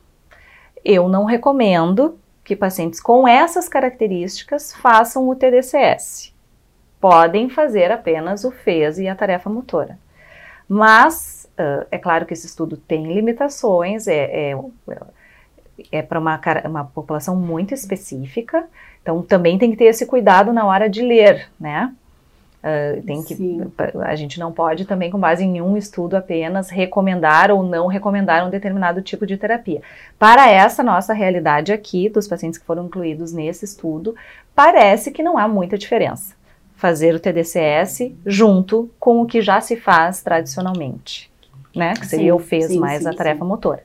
eu 0.83 1.07
não 1.07 1.25
recomendo 1.25 2.19
que 2.43 2.55
pacientes 2.55 2.99
com 2.99 3.27
essas 3.27 3.69
características 3.69 4.73
façam 4.73 5.29
o 5.29 5.35
TDCS. 5.35 6.33
Podem 6.99 7.49
fazer 7.49 7.91
apenas 7.91 8.43
o 8.43 8.51
FES 8.51 8.97
e 8.97 9.07
a 9.07 9.15
tarefa 9.15 9.49
motora. 9.49 9.97
Mas 10.67 11.38
Uh, 11.59 11.85
é 11.91 11.97
claro 11.97 12.25
que 12.25 12.33
esse 12.33 12.47
estudo 12.47 12.77
tem 12.77 13.11
limitações, 13.13 14.07
é, 14.07 14.51
é, 14.51 14.57
é 15.91 16.01
para 16.01 16.17
uma, 16.17 16.39
uma 16.63 16.85
população 16.85 17.35
muito 17.35 17.73
específica, 17.73 18.65
então 19.01 19.21
também 19.21 19.57
tem 19.57 19.69
que 19.69 19.75
ter 19.75 19.85
esse 19.85 20.05
cuidado 20.05 20.53
na 20.53 20.65
hora 20.65 20.89
de 20.89 21.01
ler, 21.01 21.49
né? 21.59 21.93
Uh, 22.63 23.01
tem 23.03 23.21
que, 23.23 23.37
a 24.05 24.15
gente 24.15 24.39
não 24.39 24.53
pode 24.53 24.85
também, 24.85 25.11
com 25.11 25.19
base 25.19 25.43
em 25.43 25.61
um 25.61 25.75
estudo 25.75 26.15
apenas, 26.15 26.69
recomendar 26.69 27.51
ou 27.51 27.61
não 27.61 27.87
recomendar 27.87 28.47
um 28.47 28.49
determinado 28.49 29.01
tipo 29.01 29.25
de 29.25 29.35
terapia. 29.35 29.81
Para 30.17 30.49
essa 30.49 30.81
nossa 30.81 31.13
realidade 31.13 31.73
aqui, 31.73 32.07
dos 32.07 32.25
pacientes 32.25 32.57
que 32.57 32.65
foram 32.65 32.85
incluídos 32.85 33.33
nesse 33.33 33.65
estudo, 33.65 34.15
parece 34.55 35.11
que 35.11 35.21
não 35.21 35.37
há 35.37 35.45
muita 35.45 35.77
diferença 35.77 36.39
fazer 36.77 37.13
o 37.13 37.19
TDCS 37.19 38.13
junto 38.25 38.89
com 38.97 39.21
o 39.21 39.25
que 39.25 39.41
já 39.41 39.59
se 39.59 39.75
faz 39.75 40.21
tradicionalmente 40.21 41.28
né? 41.79 41.93
Que 41.93 42.05
seria 42.05 42.31
sim, 42.31 42.31
o 42.31 42.39
fez 42.39 42.67
sim, 42.67 42.79
mais 42.79 43.01
sim, 43.01 43.09
a 43.09 43.13
tarefa 43.13 43.43
motora. 43.43 43.83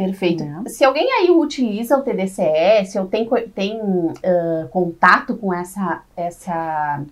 Perfeito. 0.00 0.42
É. 0.42 0.68
Se 0.70 0.82
alguém 0.82 1.06
aí 1.12 1.30
utiliza 1.30 1.98
o 1.98 2.00
TDCS 2.00 2.96
ou 2.96 3.06
tem, 3.06 3.28
tem 3.54 3.76
uh, 3.78 4.66
contato 4.70 5.36
com 5.36 5.52
essa, 5.52 6.02
essa, 6.16 7.02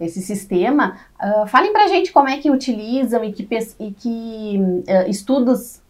esse 0.00 0.20
sistema, 0.20 0.96
uh, 1.22 1.46
falem 1.46 1.72
pra 1.72 1.86
gente 1.86 2.12
como 2.12 2.28
é 2.28 2.38
que 2.38 2.50
utilizam 2.50 3.22
e 3.22 3.32
que, 3.32 3.48
e 3.78 3.92
que 3.92 4.58
uh, 4.58 5.08
estudos 5.08 5.80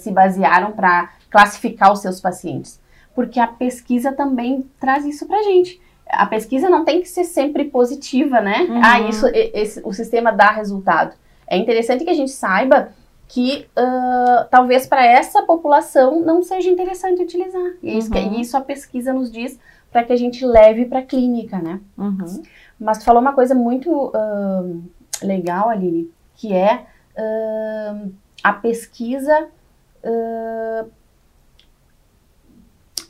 se 0.00 0.10
basearam 0.10 0.72
para 0.72 1.10
classificar 1.28 1.92
os 1.92 1.98
seus 1.98 2.22
pacientes. 2.22 2.80
Porque 3.14 3.38
a 3.38 3.46
pesquisa 3.46 4.10
também 4.10 4.64
traz 4.80 5.04
isso 5.04 5.26
pra 5.26 5.42
gente. 5.42 5.78
A 6.08 6.24
pesquisa 6.24 6.70
não 6.70 6.86
tem 6.86 7.02
que 7.02 7.08
ser 7.08 7.24
sempre 7.24 7.64
positiva, 7.64 8.40
né? 8.40 8.62
Uhum. 8.62 8.80
Ah, 8.82 9.00
isso, 9.00 9.26
esse, 9.34 9.82
o 9.84 9.92
sistema 9.92 10.32
dá 10.32 10.50
resultado. 10.52 11.14
É 11.52 11.58
interessante 11.58 12.02
que 12.02 12.08
a 12.08 12.14
gente 12.14 12.30
saiba 12.30 12.94
que 13.28 13.66
uh, 13.76 14.48
talvez 14.50 14.86
para 14.86 15.04
essa 15.04 15.42
população 15.42 16.24
não 16.24 16.42
seja 16.42 16.70
interessante 16.70 17.22
utilizar. 17.22 17.74
E 17.82 17.90
é 17.90 17.98
isso, 17.98 18.10
uhum. 18.10 18.30
que, 18.30 18.40
isso 18.40 18.56
a 18.56 18.62
pesquisa 18.62 19.12
nos 19.12 19.30
diz 19.30 19.60
para 19.90 20.02
que 20.02 20.14
a 20.14 20.16
gente 20.16 20.46
leve 20.46 20.86
para 20.86 21.00
a 21.00 21.02
clínica, 21.02 21.58
né? 21.58 21.78
Uhum. 21.98 22.42
Mas 22.80 22.98
tu 22.98 23.04
falou 23.04 23.20
uma 23.20 23.34
coisa 23.34 23.54
muito 23.54 23.90
uh, 23.90 24.82
legal, 25.22 25.68
Aline, 25.68 26.10
que 26.36 26.54
é 26.54 26.86
uh, 27.18 28.10
a 28.42 28.52
pesquisa. 28.54 29.48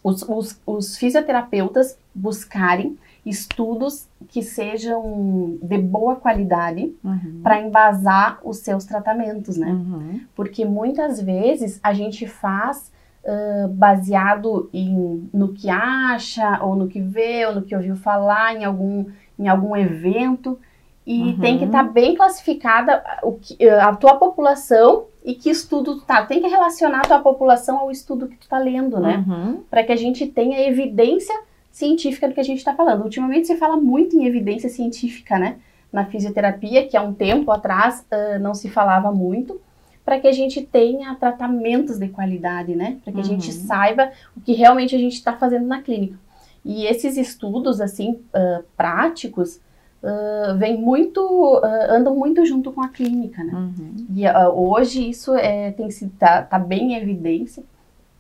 Os, 0.05 0.22
os, 0.28 0.61
os 0.66 0.98
fisioterapeutas 0.98 1.96
buscarem 2.12 2.98
estudos 3.24 4.08
que 4.28 4.42
sejam 4.42 5.58
de 5.62 5.78
boa 5.78 6.16
qualidade 6.16 6.94
uhum. 7.04 7.40
para 7.42 7.61
embasar 7.61 8.40
os 8.42 8.58
seus 8.58 8.85
tratamentos, 8.85 9.56
né? 9.56 9.70
Uhum. 9.70 10.20
Porque 10.35 10.64
muitas 10.64 11.20
vezes 11.20 11.78
a 11.82 11.92
gente 11.92 12.26
faz 12.26 12.90
uh, 13.24 13.68
baseado 13.68 14.68
em, 14.72 15.28
no 15.32 15.52
que 15.52 15.70
acha, 15.70 16.58
ou 16.62 16.74
no 16.74 16.88
que 16.88 17.00
vê, 17.00 17.46
ou 17.46 17.54
no 17.54 17.62
que 17.62 17.76
ouviu 17.76 17.94
falar 17.94 18.56
em 18.56 18.64
algum, 18.64 19.06
em 19.38 19.46
algum 19.46 19.76
evento, 19.76 20.58
e 21.06 21.22
uhum. 21.22 21.38
tem 21.38 21.58
que 21.58 21.64
estar 21.64 21.85
tá 21.85 21.90
bem 21.90 22.16
classificada 22.16 23.02
o 23.22 23.32
que, 23.32 23.68
a 23.68 23.94
tua 23.94 24.16
população 24.16 25.06
e 25.24 25.35
que 25.35 25.50
estudo 25.50 25.96
tu 25.96 26.04
tá. 26.04 26.26
Tem 26.26 26.40
que 26.40 26.48
relacionar 26.48 27.00
a 27.00 27.08
tua 27.08 27.20
população 27.20 27.78
ao 27.78 27.90
estudo 27.90 28.26
que 28.26 28.37
tu 28.37 28.48
tá 28.48 28.58
lendo, 28.58 28.98
né? 28.98 29.24
Uhum. 29.26 29.62
Para 29.70 29.85
que 29.85 29.92
a 29.92 29.96
gente 29.96 30.26
tenha 30.26 30.66
evidência 30.66 31.35
científica 31.72 32.28
do 32.28 32.35
que 32.35 32.40
a 32.40 32.44
gente 32.44 32.58
está 32.58 32.74
falando. 32.74 33.02
Ultimamente 33.02 33.46
se 33.46 33.56
fala 33.56 33.76
muito 33.76 34.14
em 34.14 34.26
evidência 34.26 34.68
científica, 34.68 35.38
né? 35.38 35.56
Na 35.90 36.04
fisioterapia, 36.04 36.87
que 36.87 36.96
há 36.96 37.02
um 37.02 37.14
tempo 37.14 37.50
atrás 37.50 38.06
uh, 38.12 38.38
não 38.38 38.54
se 38.54 38.68
falava 38.68 39.11
muito, 39.11 39.61
para 40.04 40.20
que 40.20 40.28
a 40.28 40.32
gente 40.32 40.62
tenha 40.62 41.14
tratamentos 41.14 41.98
de 41.98 42.08
qualidade, 42.08 42.76
né? 42.76 42.98
Para 43.02 43.12
que 43.12 43.18
uhum. 43.18 43.24
a 43.24 43.28
gente 43.28 43.50
uhum. 43.50 43.66
saiba 43.66 44.12
o 44.37 44.40
que 44.40 44.52
realmente 44.52 44.94
a 44.94 44.98
gente 44.98 45.14
está 45.14 45.32
fazendo 45.32 45.66
na 45.66 45.80
clínica. 45.80 46.18
E 46.64 46.87
esses 46.87 47.16
estudos, 47.16 47.80
assim, 47.80 48.12
uh, 48.12 48.62
práticos, 48.76 49.61
uh, 50.02 50.56
vem 50.58 50.80
muito, 50.80 51.20
uh, 51.20 51.90
andam 51.90 52.14
muito 52.14 52.44
junto 52.44 52.70
com 52.72 52.82
a 52.82 52.88
clínica, 52.88 53.42
né? 53.42 53.52
Uhum. 53.52 54.06
E 54.14 54.28
hoje 54.54 55.08
isso 55.08 55.35
é, 55.35 55.72
tem 55.72 55.90
se 55.90 56.08
tá, 56.11 56.42
tá 56.42 56.58
bem 56.58 56.92
em 56.92 56.96
evidência, 56.96 57.64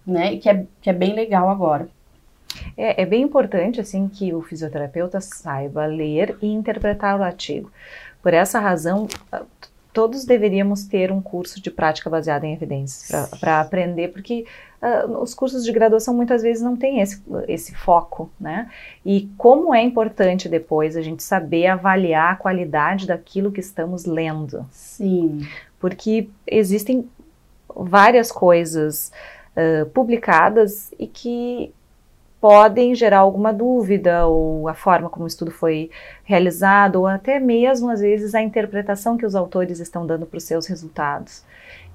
né? 0.06 0.36
Que 0.36 0.48
é, 0.48 0.66
que 0.80 0.90
é 0.90 0.92
bem 0.92 1.14
legal 1.14 1.48
agora. 1.48 1.88
É, 2.76 3.02
é, 3.02 3.06
bem 3.06 3.22
importante 3.22 3.80
assim 3.80 4.08
que 4.08 4.32
o 4.34 4.42
fisioterapeuta 4.42 5.20
saiba 5.20 5.86
ler 5.86 6.36
e 6.40 6.46
interpretar 6.46 7.18
o 7.18 7.22
artigo. 7.22 7.70
Por 8.22 8.32
essa 8.32 8.60
razão, 8.60 9.08
todos 9.92 10.24
deveríamos 10.24 10.84
ter 10.84 11.12
um 11.12 11.20
curso 11.20 11.60
de 11.60 11.70
prática 11.70 12.08
baseada 12.08 12.46
em 12.46 12.54
evidências 12.54 13.28
para 13.38 13.60
aprender, 13.60 14.08
porque 14.08 14.46
uh, 14.80 15.18
os 15.18 15.34
cursos 15.34 15.64
de 15.64 15.72
graduação 15.72 16.14
muitas 16.14 16.42
vezes 16.42 16.62
não 16.62 16.76
têm 16.76 17.00
esse, 17.00 17.22
esse 17.46 17.74
foco, 17.74 18.30
né? 18.40 18.70
E 19.04 19.28
como 19.36 19.74
é 19.74 19.82
importante 19.82 20.48
depois 20.48 20.96
a 20.96 21.02
gente 21.02 21.22
saber 21.22 21.66
avaliar 21.66 22.32
a 22.32 22.36
qualidade 22.36 23.06
daquilo 23.06 23.52
que 23.52 23.60
estamos 23.60 24.04
lendo. 24.04 24.66
Sim. 24.70 25.46
Porque 25.78 26.28
existem 26.46 27.08
várias 27.74 28.32
coisas 28.32 29.12
uh, 29.56 29.86
publicadas 29.90 30.92
e 30.98 31.06
que 31.06 31.74
podem 32.42 32.92
gerar 32.92 33.20
alguma 33.20 33.52
dúvida, 33.52 34.26
ou 34.26 34.68
a 34.68 34.74
forma 34.74 35.08
como 35.08 35.24
o 35.24 35.28
estudo 35.28 35.52
foi 35.52 35.92
realizado, 36.24 36.96
ou 36.96 37.06
até 37.06 37.38
mesmo, 37.38 37.88
às 37.88 38.00
vezes, 38.00 38.34
a 38.34 38.42
interpretação 38.42 39.16
que 39.16 39.24
os 39.24 39.36
autores 39.36 39.78
estão 39.78 40.04
dando 40.04 40.26
para 40.26 40.38
os 40.38 40.42
seus 40.42 40.66
resultados. 40.66 41.44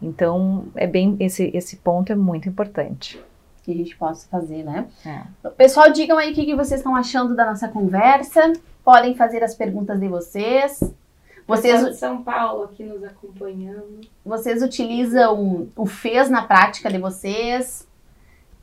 Então, 0.01 0.67
é 0.73 0.87
bem 0.87 1.17
esse, 1.19 1.51
esse 1.53 1.75
ponto 1.75 2.13
é 2.13 2.15
muito 2.15 2.47
importante. 2.47 3.21
Que 3.61 3.73
a 3.73 3.75
gente 3.75 3.97
possa 3.97 4.25
fazer, 4.29 4.63
né? 4.63 4.87
É. 5.05 5.49
Pessoal, 5.49 5.91
digam 5.91 6.17
aí 6.17 6.31
o 6.31 6.33
que, 6.33 6.45
que 6.45 6.55
vocês 6.55 6.79
estão 6.79 6.95
achando 6.95 7.35
da 7.35 7.45
nossa 7.45 7.67
conversa. 7.67 8.53
Podem 8.85 9.15
fazer 9.15 9.43
as 9.43 9.53
perguntas 9.53 9.99
de 9.99 10.07
vocês. 10.07 10.79
Vocês 11.45 11.85
de 11.85 11.95
São 11.95 12.23
Paulo 12.23 12.63
aqui 12.63 12.83
nos 12.83 13.03
acompanhando. 13.03 13.99
Vocês 14.25 14.63
utilizam 14.63 15.67
o 15.75 15.85
FES 15.85 16.29
na 16.29 16.43
prática 16.43 16.89
de 16.89 16.97
vocês? 16.97 17.86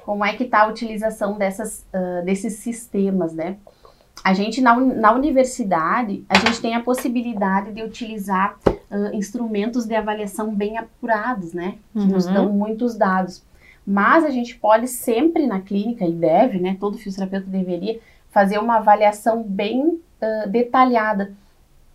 Como 0.05 0.25
é 0.25 0.35
que 0.35 0.45
está 0.45 0.63
a 0.63 0.67
utilização 0.67 1.39
dessas, 1.39 1.85
uh, 1.95 2.25
desses 2.25 2.57
sistemas, 2.59 3.33
né? 3.33 3.57
A 4.23 4.35
gente, 4.35 4.61
na, 4.61 4.79
na 4.79 5.13
universidade, 5.13 6.25
a 6.29 6.39
gente 6.39 6.61
tem 6.61 6.75
a 6.75 6.81
possibilidade 6.81 7.73
de 7.73 7.83
utilizar 7.83 8.57
uh, 8.67 9.15
instrumentos 9.15 9.87
de 9.87 9.95
avaliação 9.95 10.55
bem 10.55 10.77
apurados, 10.77 11.55
né? 11.55 11.77
Que 11.93 12.01
uhum. 12.01 12.07
nos 12.07 12.27
dão 12.27 12.53
muitos 12.53 12.97
dados. 12.97 13.43
Mas 13.87 14.25
a 14.25 14.31
gente 14.31 14.57
pode 14.57 14.89
sempre 14.89 15.47
na 15.47 15.61
clínica, 15.61 16.05
e 16.05 16.13
deve, 16.13 16.59
né? 16.59 16.77
Todo 16.79 16.99
fisioterapeuta 16.99 17.47
deveria 17.47 17.99
fazer 18.31 18.59
uma 18.59 18.77
avaliação 18.77 19.43
bem 19.43 19.81
uh, 19.89 20.49
detalhada. 20.51 21.33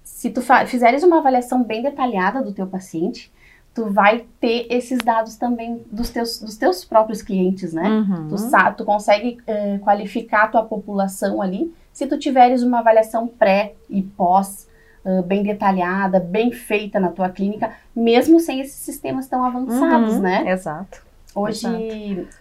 Se 0.03 0.31
tu 0.31 0.41
fizeres 0.65 1.03
uma 1.03 1.19
avaliação 1.19 1.63
bem 1.63 1.83
detalhada 1.83 2.41
do 2.41 2.53
teu 2.53 2.65
paciente, 2.65 3.31
tu 3.73 3.89
vai 3.89 4.25
ter 4.39 4.67
esses 4.69 4.99
dados 4.99 5.35
também 5.35 5.85
dos 5.91 6.09
teus, 6.09 6.39
dos 6.39 6.57
teus 6.57 6.83
próprios 6.83 7.21
clientes, 7.21 7.73
né? 7.73 7.87
Uhum. 7.87 8.27
Tu, 8.29 8.37
sabe, 8.37 8.77
tu 8.77 8.83
consegue 8.83 9.37
uh, 9.47 9.79
qualificar 9.79 10.45
a 10.45 10.47
tua 10.47 10.63
população 10.63 11.41
ali 11.41 11.73
se 11.93 12.07
tu 12.07 12.17
tiveres 12.17 12.63
uma 12.63 12.79
avaliação 12.79 13.27
pré 13.27 13.75
e 13.89 14.01
pós 14.01 14.67
uh, 15.05 15.21
bem 15.23 15.43
detalhada, 15.43 16.19
bem 16.19 16.51
feita 16.51 16.99
na 16.99 17.09
tua 17.09 17.29
clínica, 17.29 17.71
mesmo 17.95 18.39
sem 18.39 18.59
esses 18.59 18.75
sistemas 18.75 19.27
tão 19.27 19.43
avançados, 19.43 20.15
uhum. 20.15 20.21
né? 20.21 20.51
Exato. 20.51 21.03
Hoje, 21.35 21.67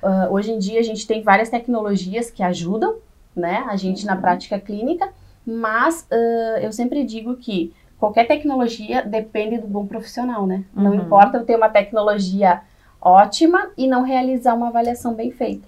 uh, 0.02 0.32
hoje 0.32 0.52
em 0.52 0.58
dia 0.58 0.80
a 0.80 0.82
gente 0.82 1.06
tem 1.06 1.22
várias 1.22 1.50
tecnologias 1.50 2.30
que 2.30 2.42
ajudam, 2.42 2.96
né? 3.36 3.64
A 3.68 3.76
gente 3.76 4.06
na 4.06 4.16
prática 4.16 4.58
clínica, 4.58 5.08
mas 5.46 6.06
eu 6.60 6.70
sempre 6.72 7.04
digo 7.04 7.36
que 7.36 7.72
qualquer 7.98 8.26
tecnologia 8.26 9.02
depende 9.02 9.58
do 9.58 9.66
bom 9.66 9.86
profissional, 9.86 10.46
né? 10.46 10.64
Uhum. 10.74 10.84
Não 10.84 10.94
importa 10.94 11.38
eu 11.38 11.44
ter 11.44 11.56
uma 11.56 11.68
tecnologia 11.68 12.62
ótima 13.00 13.70
e 13.76 13.86
não 13.86 14.02
realizar 14.02 14.54
uma 14.54 14.68
avaliação 14.68 15.14
bem 15.14 15.30
feita. 15.30 15.66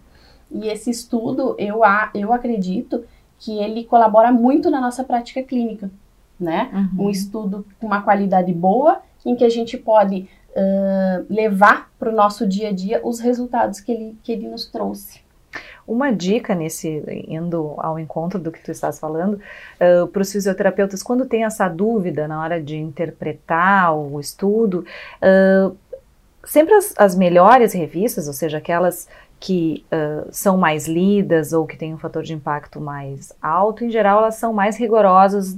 E 0.51 0.69
esse 0.69 0.91
estudo, 0.91 1.55
eu, 1.59 1.81
eu 2.15 2.33
acredito 2.33 3.05
que 3.39 3.59
ele 3.59 3.85
colabora 3.85 4.33
muito 4.33 4.71
na 4.71 4.81
nossa 4.81 5.05
prática 5.05 5.43
clínica, 5.43 5.91
né? 6.39 6.71
Uhum. 6.73 7.07
Um 7.07 7.11
estudo 7.11 7.67
com 7.81 7.87
uma 7.87 8.03
qualidade 8.03 8.53
boa, 8.53 9.01
em 9.25 9.37
que 9.37 9.45
a 9.45 9.49
gente 9.49 9.77
pode 9.77 10.29
uh, 10.51 11.27
levar 11.29 11.91
para 11.99 12.11
o 12.11 12.15
nosso 12.15 12.47
dia 12.47 12.69
a 12.69 12.73
dia 12.73 13.01
os 13.05 13.21
resultados 13.21 13.81
que 13.81 13.93
ele, 13.93 14.19
que 14.23 14.33
ele 14.33 14.49
nos 14.49 14.67
trouxe. 14.67 15.21
Uma 15.87 16.13
dica 16.13 16.55
nesse, 16.55 17.03
indo 17.27 17.75
ao 17.79 17.99
encontro 17.99 18.39
do 18.39 18.53
que 18.53 18.63
tu 18.63 18.71
estás 18.71 18.99
falando, 18.99 19.35
uh, 19.35 20.07
para 20.07 20.23
os 20.23 20.33
fisioterapeutas, 20.33 21.03
quando 21.03 21.27
tem 21.27 21.45
essa 21.45 21.69
dúvida 21.69 22.29
na 22.29 22.41
hora 22.41 22.63
de 22.63 22.77
interpretar 22.77 23.95
o 23.95 24.21
estudo, 24.21 24.85
uh, 25.23 25.77
sempre 26.45 26.75
as, 26.75 26.95
as, 26.97 27.15
melhores 27.15 27.73
revistas, 27.73 28.27
ou 28.27 28.33
seja, 28.33 28.59
aquelas 28.59 29.09
que 29.39 29.85
uh, 29.87 30.29
são 30.31 30.57
mais 30.57 30.87
lidas 30.87 31.53
ou 31.53 31.67
que 31.67 31.77
têm 31.77 31.95
um 31.95 31.99
fator 31.99 32.23
de 32.23 32.35
impacto 32.35 32.81
mais 32.81 33.33
alto, 33.41 33.85
em 33.85 33.91
geral 33.91 34.19
elas 34.19 34.37
são 34.37 34.53
mais 34.53 34.77
rigorosas 34.77 35.57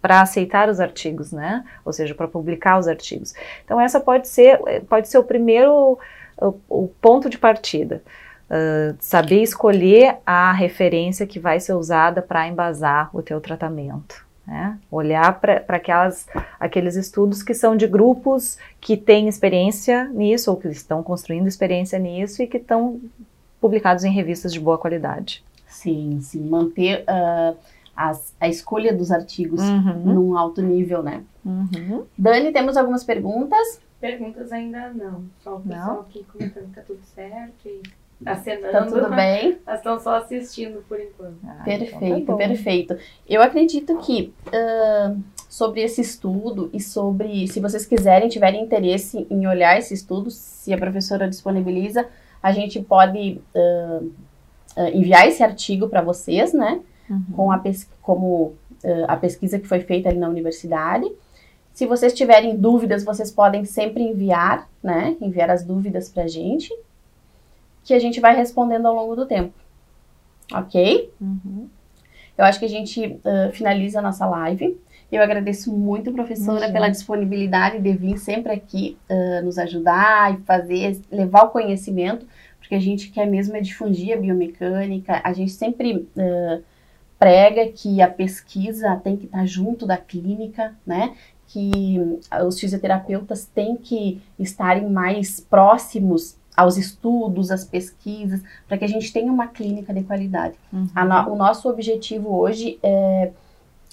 para 0.00 0.20
aceitar 0.20 0.68
os 0.68 0.80
artigos, 0.80 1.30
né? 1.30 1.64
Ou 1.84 1.92
seja, 1.92 2.12
para 2.12 2.26
publicar 2.26 2.78
os 2.78 2.88
artigos. 2.88 3.34
Então 3.64 3.80
essa 3.80 4.00
pode 4.00 4.26
ser, 4.26 4.60
pode 4.88 5.08
ser 5.08 5.18
o 5.18 5.24
primeiro 5.24 5.98
o, 6.40 6.54
o 6.68 6.88
ponto 7.00 7.30
de 7.30 7.38
partida 7.38 8.02
saber 8.98 9.42
escolher 9.42 10.18
a 10.26 10.52
referência 10.52 11.26
que 11.26 11.40
vai 11.40 11.58
ser 11.58 11.72
usada 11.72 12.20
para 12.20 12.46
embasar 12.46 13.08
o 13.14 13.22
teu 13.22 13.40
tratamento. 13.40 14.24
Né? 14.46 14.78
Olhar 14.90 15.40
para 15.40 15.80
aqueles 16.58 16.96
estudos 16.96 17.42
que 17.42 17.54
são 17.54 17.76
de 17.76 17.86
grupos 17.86 18.58
que 18.80 18.96
têm 18.96 19.28
experiência 19.28 20.08
nisso 20.08 20.50
ou 20.50 20.56
que 20.56 20.68
estão 20.68 21.02
construindo 21.02 21.46
experiência 21.46 21.98
nisso 21.98 22.42
e 22.42 22.46
que 22.46 22.56
estão 22.56 23.00
publicados 23.60 24.02
em 24.04 24.12
revistas 24.12 24.52
de 24.52 24.58
boa 24.58 24.76
qualidade. 24.76 25.44
Sim, 25.68 26.20
sim. 26.20 26.48
Manter 26.48 27.04
uh, 27.04 27.56
as, 27.96 28.34
a 28.40 28.48
escolha 28.48 28.92
dos 28.92 29.12
artigos 29.12 29.60
uhum. 29.62 30.14
num 30.14 30.36
alto 30.36 30.60
nível, 30.60 31.02
né? 31.02 31.22
Uhum. 31.44 32.04
Dani, 32.18 32.52
temos 32.52 32.76
algumas 32.76 33.04
perguntas? 33.04 33.80
Perguntas 34.00 34.50
ainda 34.50 34.90
não. 34.90 35.24
Só 35.38 35.56
o 35.56 35.60
pessoal 35.60 35.94
não? 35.94 36.00
aqui 36.00 36.24
comentando 36.24 36.66
que 36.66 36.74
tá 36.74 36.82
tudo 36.82 37.00
certo 37.14 37.66
e 37.66 37.80
acenando. 38.24 38.72
Tá 38.72 38.86
tudo 38.86 39.10
bem? 39.10 39.58
Elas 39.66 39.80
estão 39.80 39.98
só 39.98 40.16
assistindo 40.16 40.82
por 40.88 41.00
enquanto. 41.00 41.38
Ah, 41.46 41.62
perfeito, 41.64 42.04
então 42.04 42.36
tá 42.36 42.46
perfeito. 42.46 42.96
Eu 43.28 43.42
acredito 43.42 43.96
que 43.98 44.32
uh, 44.48 45.20
sobre 45.48 45.82
esse 45.82 46.00
estudo 46.00 46.70
e 46.72 46.80
sobre, 46.80 47.46
se 47.48 47.60
vocês 47.60 47.86
quiserem, 47.86 48.28
tiverem 48.28 48.62
interesse 48.62 49.26
em 49.30 49.46
olhar 49.46 49.78
esse 49.78 49.94
estudo, 49.94 50.30
se 50.30 50.72
a 50.72 50.78
professora 50.78 51.28
disponibiliza, 51.28 52.06
a 52.42 52.52
gente 52.52 52.80
pode 52.80 53.40
uh, 53.54 54.04
uh, 54.76 54.88
enviar 54.92 55.26
esse 55.28 55.42
artigo 55.42 55.88
para 55.88 56.02
vocês, 56.02 56.52
né? 56.52 56.80
Uhum. 57.08 57.24
Com 57.34 57.52
a 57.52 57.62
como 58.00 58.54
a 59.06 59.16
pesquisa 59.16 59.60
que 59.60 59.68
foi 59.68 59.78
feita 59.78 60.08
ali 60.08 60.18
na 60.18 60.28
universidade. 60.28 61.08
Se 61.72 61.86
vocês 61.86 62.12
tiverem 62.12 62.56
dúvidas, 62.56 63.04
vocês 63.04 63.30
podem 63.30 63.64
sempre 63.64 64.02
enviar, 64.02 64.68
né? 64.82 65.16
Enviar 65.20 65.50
as 65.50 65.62
dúvidas 65.64 66.08
para 66.08 66.24
a 66.24 66.26
gente 66.26 66.72
que 67.84 67.94
a 67.94 67.98
gente 67.98 68.20
vai 68.20 68.34
respondendo 68.36 68.86
ao 68.86 68.94
longo 68.94 69.16
do 69.16 69.26
tempo. 69.26 69.52
Ok? 70.52 71.10
Uhum. 71.20 71.68
Eu 72.36 72.44
acho 72.44 72.58
que 72.58 72.64
a 72.64 72.68
gente 72.68 73.06
uh, 73.06 73.52
finaliza 73.52 73.98
a 73.98 74.02
nossa 74.02 74.26
live. 74.26 74.78
Eu 75.10 75.22
agradeço 75.22 75.70
muito, 75.70 76.10
professora, 76.12 76.72
pela 76.72 76.88
disponibilidade 76.88 77.78
de 77.78 77.92
vir 77.92 78.16
sempre 78.16 78.52
aqui 78.52 78.96
uh, 79.10 79.44
nos 79.44 79.58
ajudar 79.58 80.34
e 80.34 80.42
fazer, 80.42 81.00
levar 81.10 81.44
o 81.44 81.50
conhecimento, 81.50 82.26
porque 82.58 82.74
a 82.74 82.80
gente 82.80 83.10
quer 83.10 83.26
mesmo 83.26 83.54
é 83.54 83.60
difundir 83.60 84.16
a 84.16 84.20
biomecânica. 84.20 85.20
A 85.22 85.32
gente 85.34 85.52
sempre 85.52 85.96
uh, 85.96 86.62
prega 87.18 87.68
que 87.68 88.00
a 88.00 88.08
pesquisa 88.08 88.96
tem 88.96 89.16
que 89.16 89.26
estar 89.26 89.44
junto 89.44 89.86
da 89.86 89.98
clínica, 89.98 90.74
né? 90.86 91.14
Que 91.46 92.18
os 92.46 92.58
fisioterapeutas 92.58 93.44
têm 93.44 93.76
que 93.76 94.22
estarem 94.38 94.88
mais 94.88 95.38
próximos 95.38 96.38
aos 96.56 96.76
estudos, 96.76 97.50
às 97.50 97.64
pesquisas, 97.64 98.42
para 98.68 98.76
que 98.76 98.84
a 98.84 98.88
gente 98.88 99.12
tenha 99.12 99.32
uma 99.32 99.46
clínica 99.46 99.92
de 99.92 100.02
qualidade. 100.02 100.54
Uhum. 100.72 100.86
No, 100.94 101.32
o 101.32 101.36
nosso 101.36 101.68
objetivo 101.68 102.34
hoje 102.34 102.78
é 102.82 103.30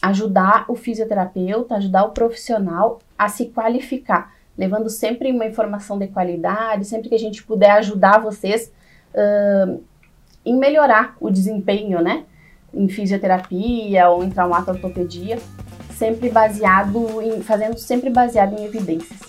ajudar 0.02 0.66
o 0.68 0.76
fisioterapeuta, 0.76 1.76
ajudar 1.76 2.06
o 2.06 2.12
profissional 2.12 3.00
a 3.18 3.28
se 3.28 3.48
qualificar, 3.48 4.34
levando 4.58 4.90
sempre 4.90 5.32
uma 5.32 5.46
informação 5.46 5.98
de 5.98 6.08
qualidade, 6.08 6.86
sempre 6.86 7.10
que 7.10 7.16
a 7.16 7.20
gente 7.20 7.44
puder 7.44 7.72
ajudar 7.72 8.20
vocês 8.20 8.72
uh, 9.14 9.82
em 10.46 10.56
melhorar 10.58 11.16
o 11.20 11.30
desempenho, 11.30 12.02
né? 12.02 12.24
Em 12.74 12.88
fisioterapia 12.88 14.10
ou 14.10 14.24
em 14.24 14.30
traumato-ortopedia, 14.30 15.38
sempre 15.92 16.30
baseado 16.30 17.22
em, 17.22 17.42
fazendo 17.42 17.78
sempre 17.78 18.10
baseado 18.10 18.58
em 18.58 18.64
evidências. 18.64 19.20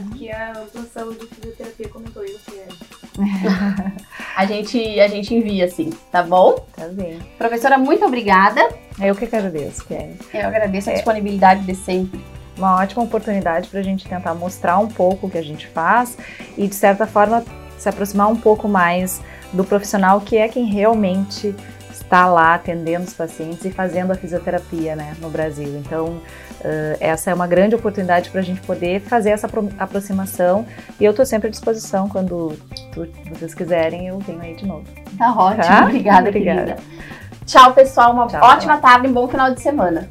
Aqui 0.00 0.30
a 0.30 0.52
atuação 0.52 1.12
de 1.12 1.26
fisioterapia 1.26 1.88
comentou 1.88 2.24
eu 2.24 2.38
que 2.38 2.58
é. 2.58 2.68
a 4.36 4.46
gente 4.46 5.00
a 5.00 5.08
gente 5.08 5.34
envia 5.34 5.64
assim, 5.64 5.90
tá 6.10 6.22
bom? 6.22 6.64
Tá 6.74 6.88
bem. 6.88 7.18
Professora, 7.38 7.78
muito 7.78 8.04
obrigada. 8.04 8.60
Eu 9.00 9.14
que 9.14 9.24
agradeço, 9.24 9.84
Kelly. 9.86 10.16
Eu 10.32 10.46
agradeço 10.46 10.88
a 10.88 10.92
é. 10.92 10.96
disponibilidade 10.96 11.64
de 11.64 11.74
sempre. 11.74 12.20
Uma 12.56 12.80
ótima 12.80 13.02
oportunidade 13.02 13.68
para 13.68 13.80
a 13.80 13.82
gente 13.82 14.08
tentar 14.08 14.34
mostrar 14.34 14.78
um 14.78 14.88
pouco 14.88 15.26
o 15.26 15.30
que 15.30 15.36
a 15.36 15.42
gente 15.42 15.66
faz 15.66 16.16
e, 16.56 16.66
de 16.66 16.74
certa 16.74 17.06
forma, 17.06 17.44
se 17.76 17.88
aproximar 17.88 18.28
um 18.28 18.36
pouco 18.36 18.66
mais 18.66 19.20
do 19.52 19.64
profissional 19.64 20.20
que 20.20 20.36
é 20.36 20.48
quem 20.48 20.64
realmente 20.64 21.54
está 22.06 22.26
lá 22.26 22.54
atendendo 22.54 23.04
os 23.04 23.12
pacientes 23.12 23.64
e 23.64 23.70
fazendo 23.70 24.12
a 24.12 24.14
fisioterapia 24.14 24.96
né, 24.96 25.14
no 25.20 25.28
Brasil. 25.28 25.76
Então, 25.84 26.20
Uh, 26.56 26.96
essa 27.00 27.30
é 27.30 27.34
uma 27.34 27.46
grande 27.46 27.74
oportunidade 27.74 28.30
para 28.30 28.40
a 28.40 28.42
gente 28.42 28.62
poder 28.62 29.00
fazer 29.00 29.30
essa 29.30 29.48
aproximação 29.78 30.66
e 30.98 31.04
eu 31.04 31.10
estou 31.10 31.24
sempre 31.26 31.48
à 31.48 31.50
disposição 31.50 32.08
quando 32.08 32.56
tu, 32.92 33.06
vocês 33.30 33.54
quiserem, 33.54 34.08
eu 34.08 34.18
venho 34.18 34.40
aí 34.40 34.56
de 34.56 34.66
novo. 34.66 34.82
Tá 35.18 35.32
ótimo, 35.32 35.62
tá? 35.62 35.84
obrigada, 35.84 36.28
Obrigada. 36.30 36.74
Querida. 36.74 36.82
Tchau, 37.44 37.72
pessoal, 37.74 38.12
uma 38.12 38.26
Tchau, 38.26 38.42
ótima 38.42 38.78
tarde 38.78 39.06
e 39.06 39.10
um 39.10 39.12
bom 39.12 39.28
final 39.28 39.54
de 39.54 39.60
semana. 39.60 40.08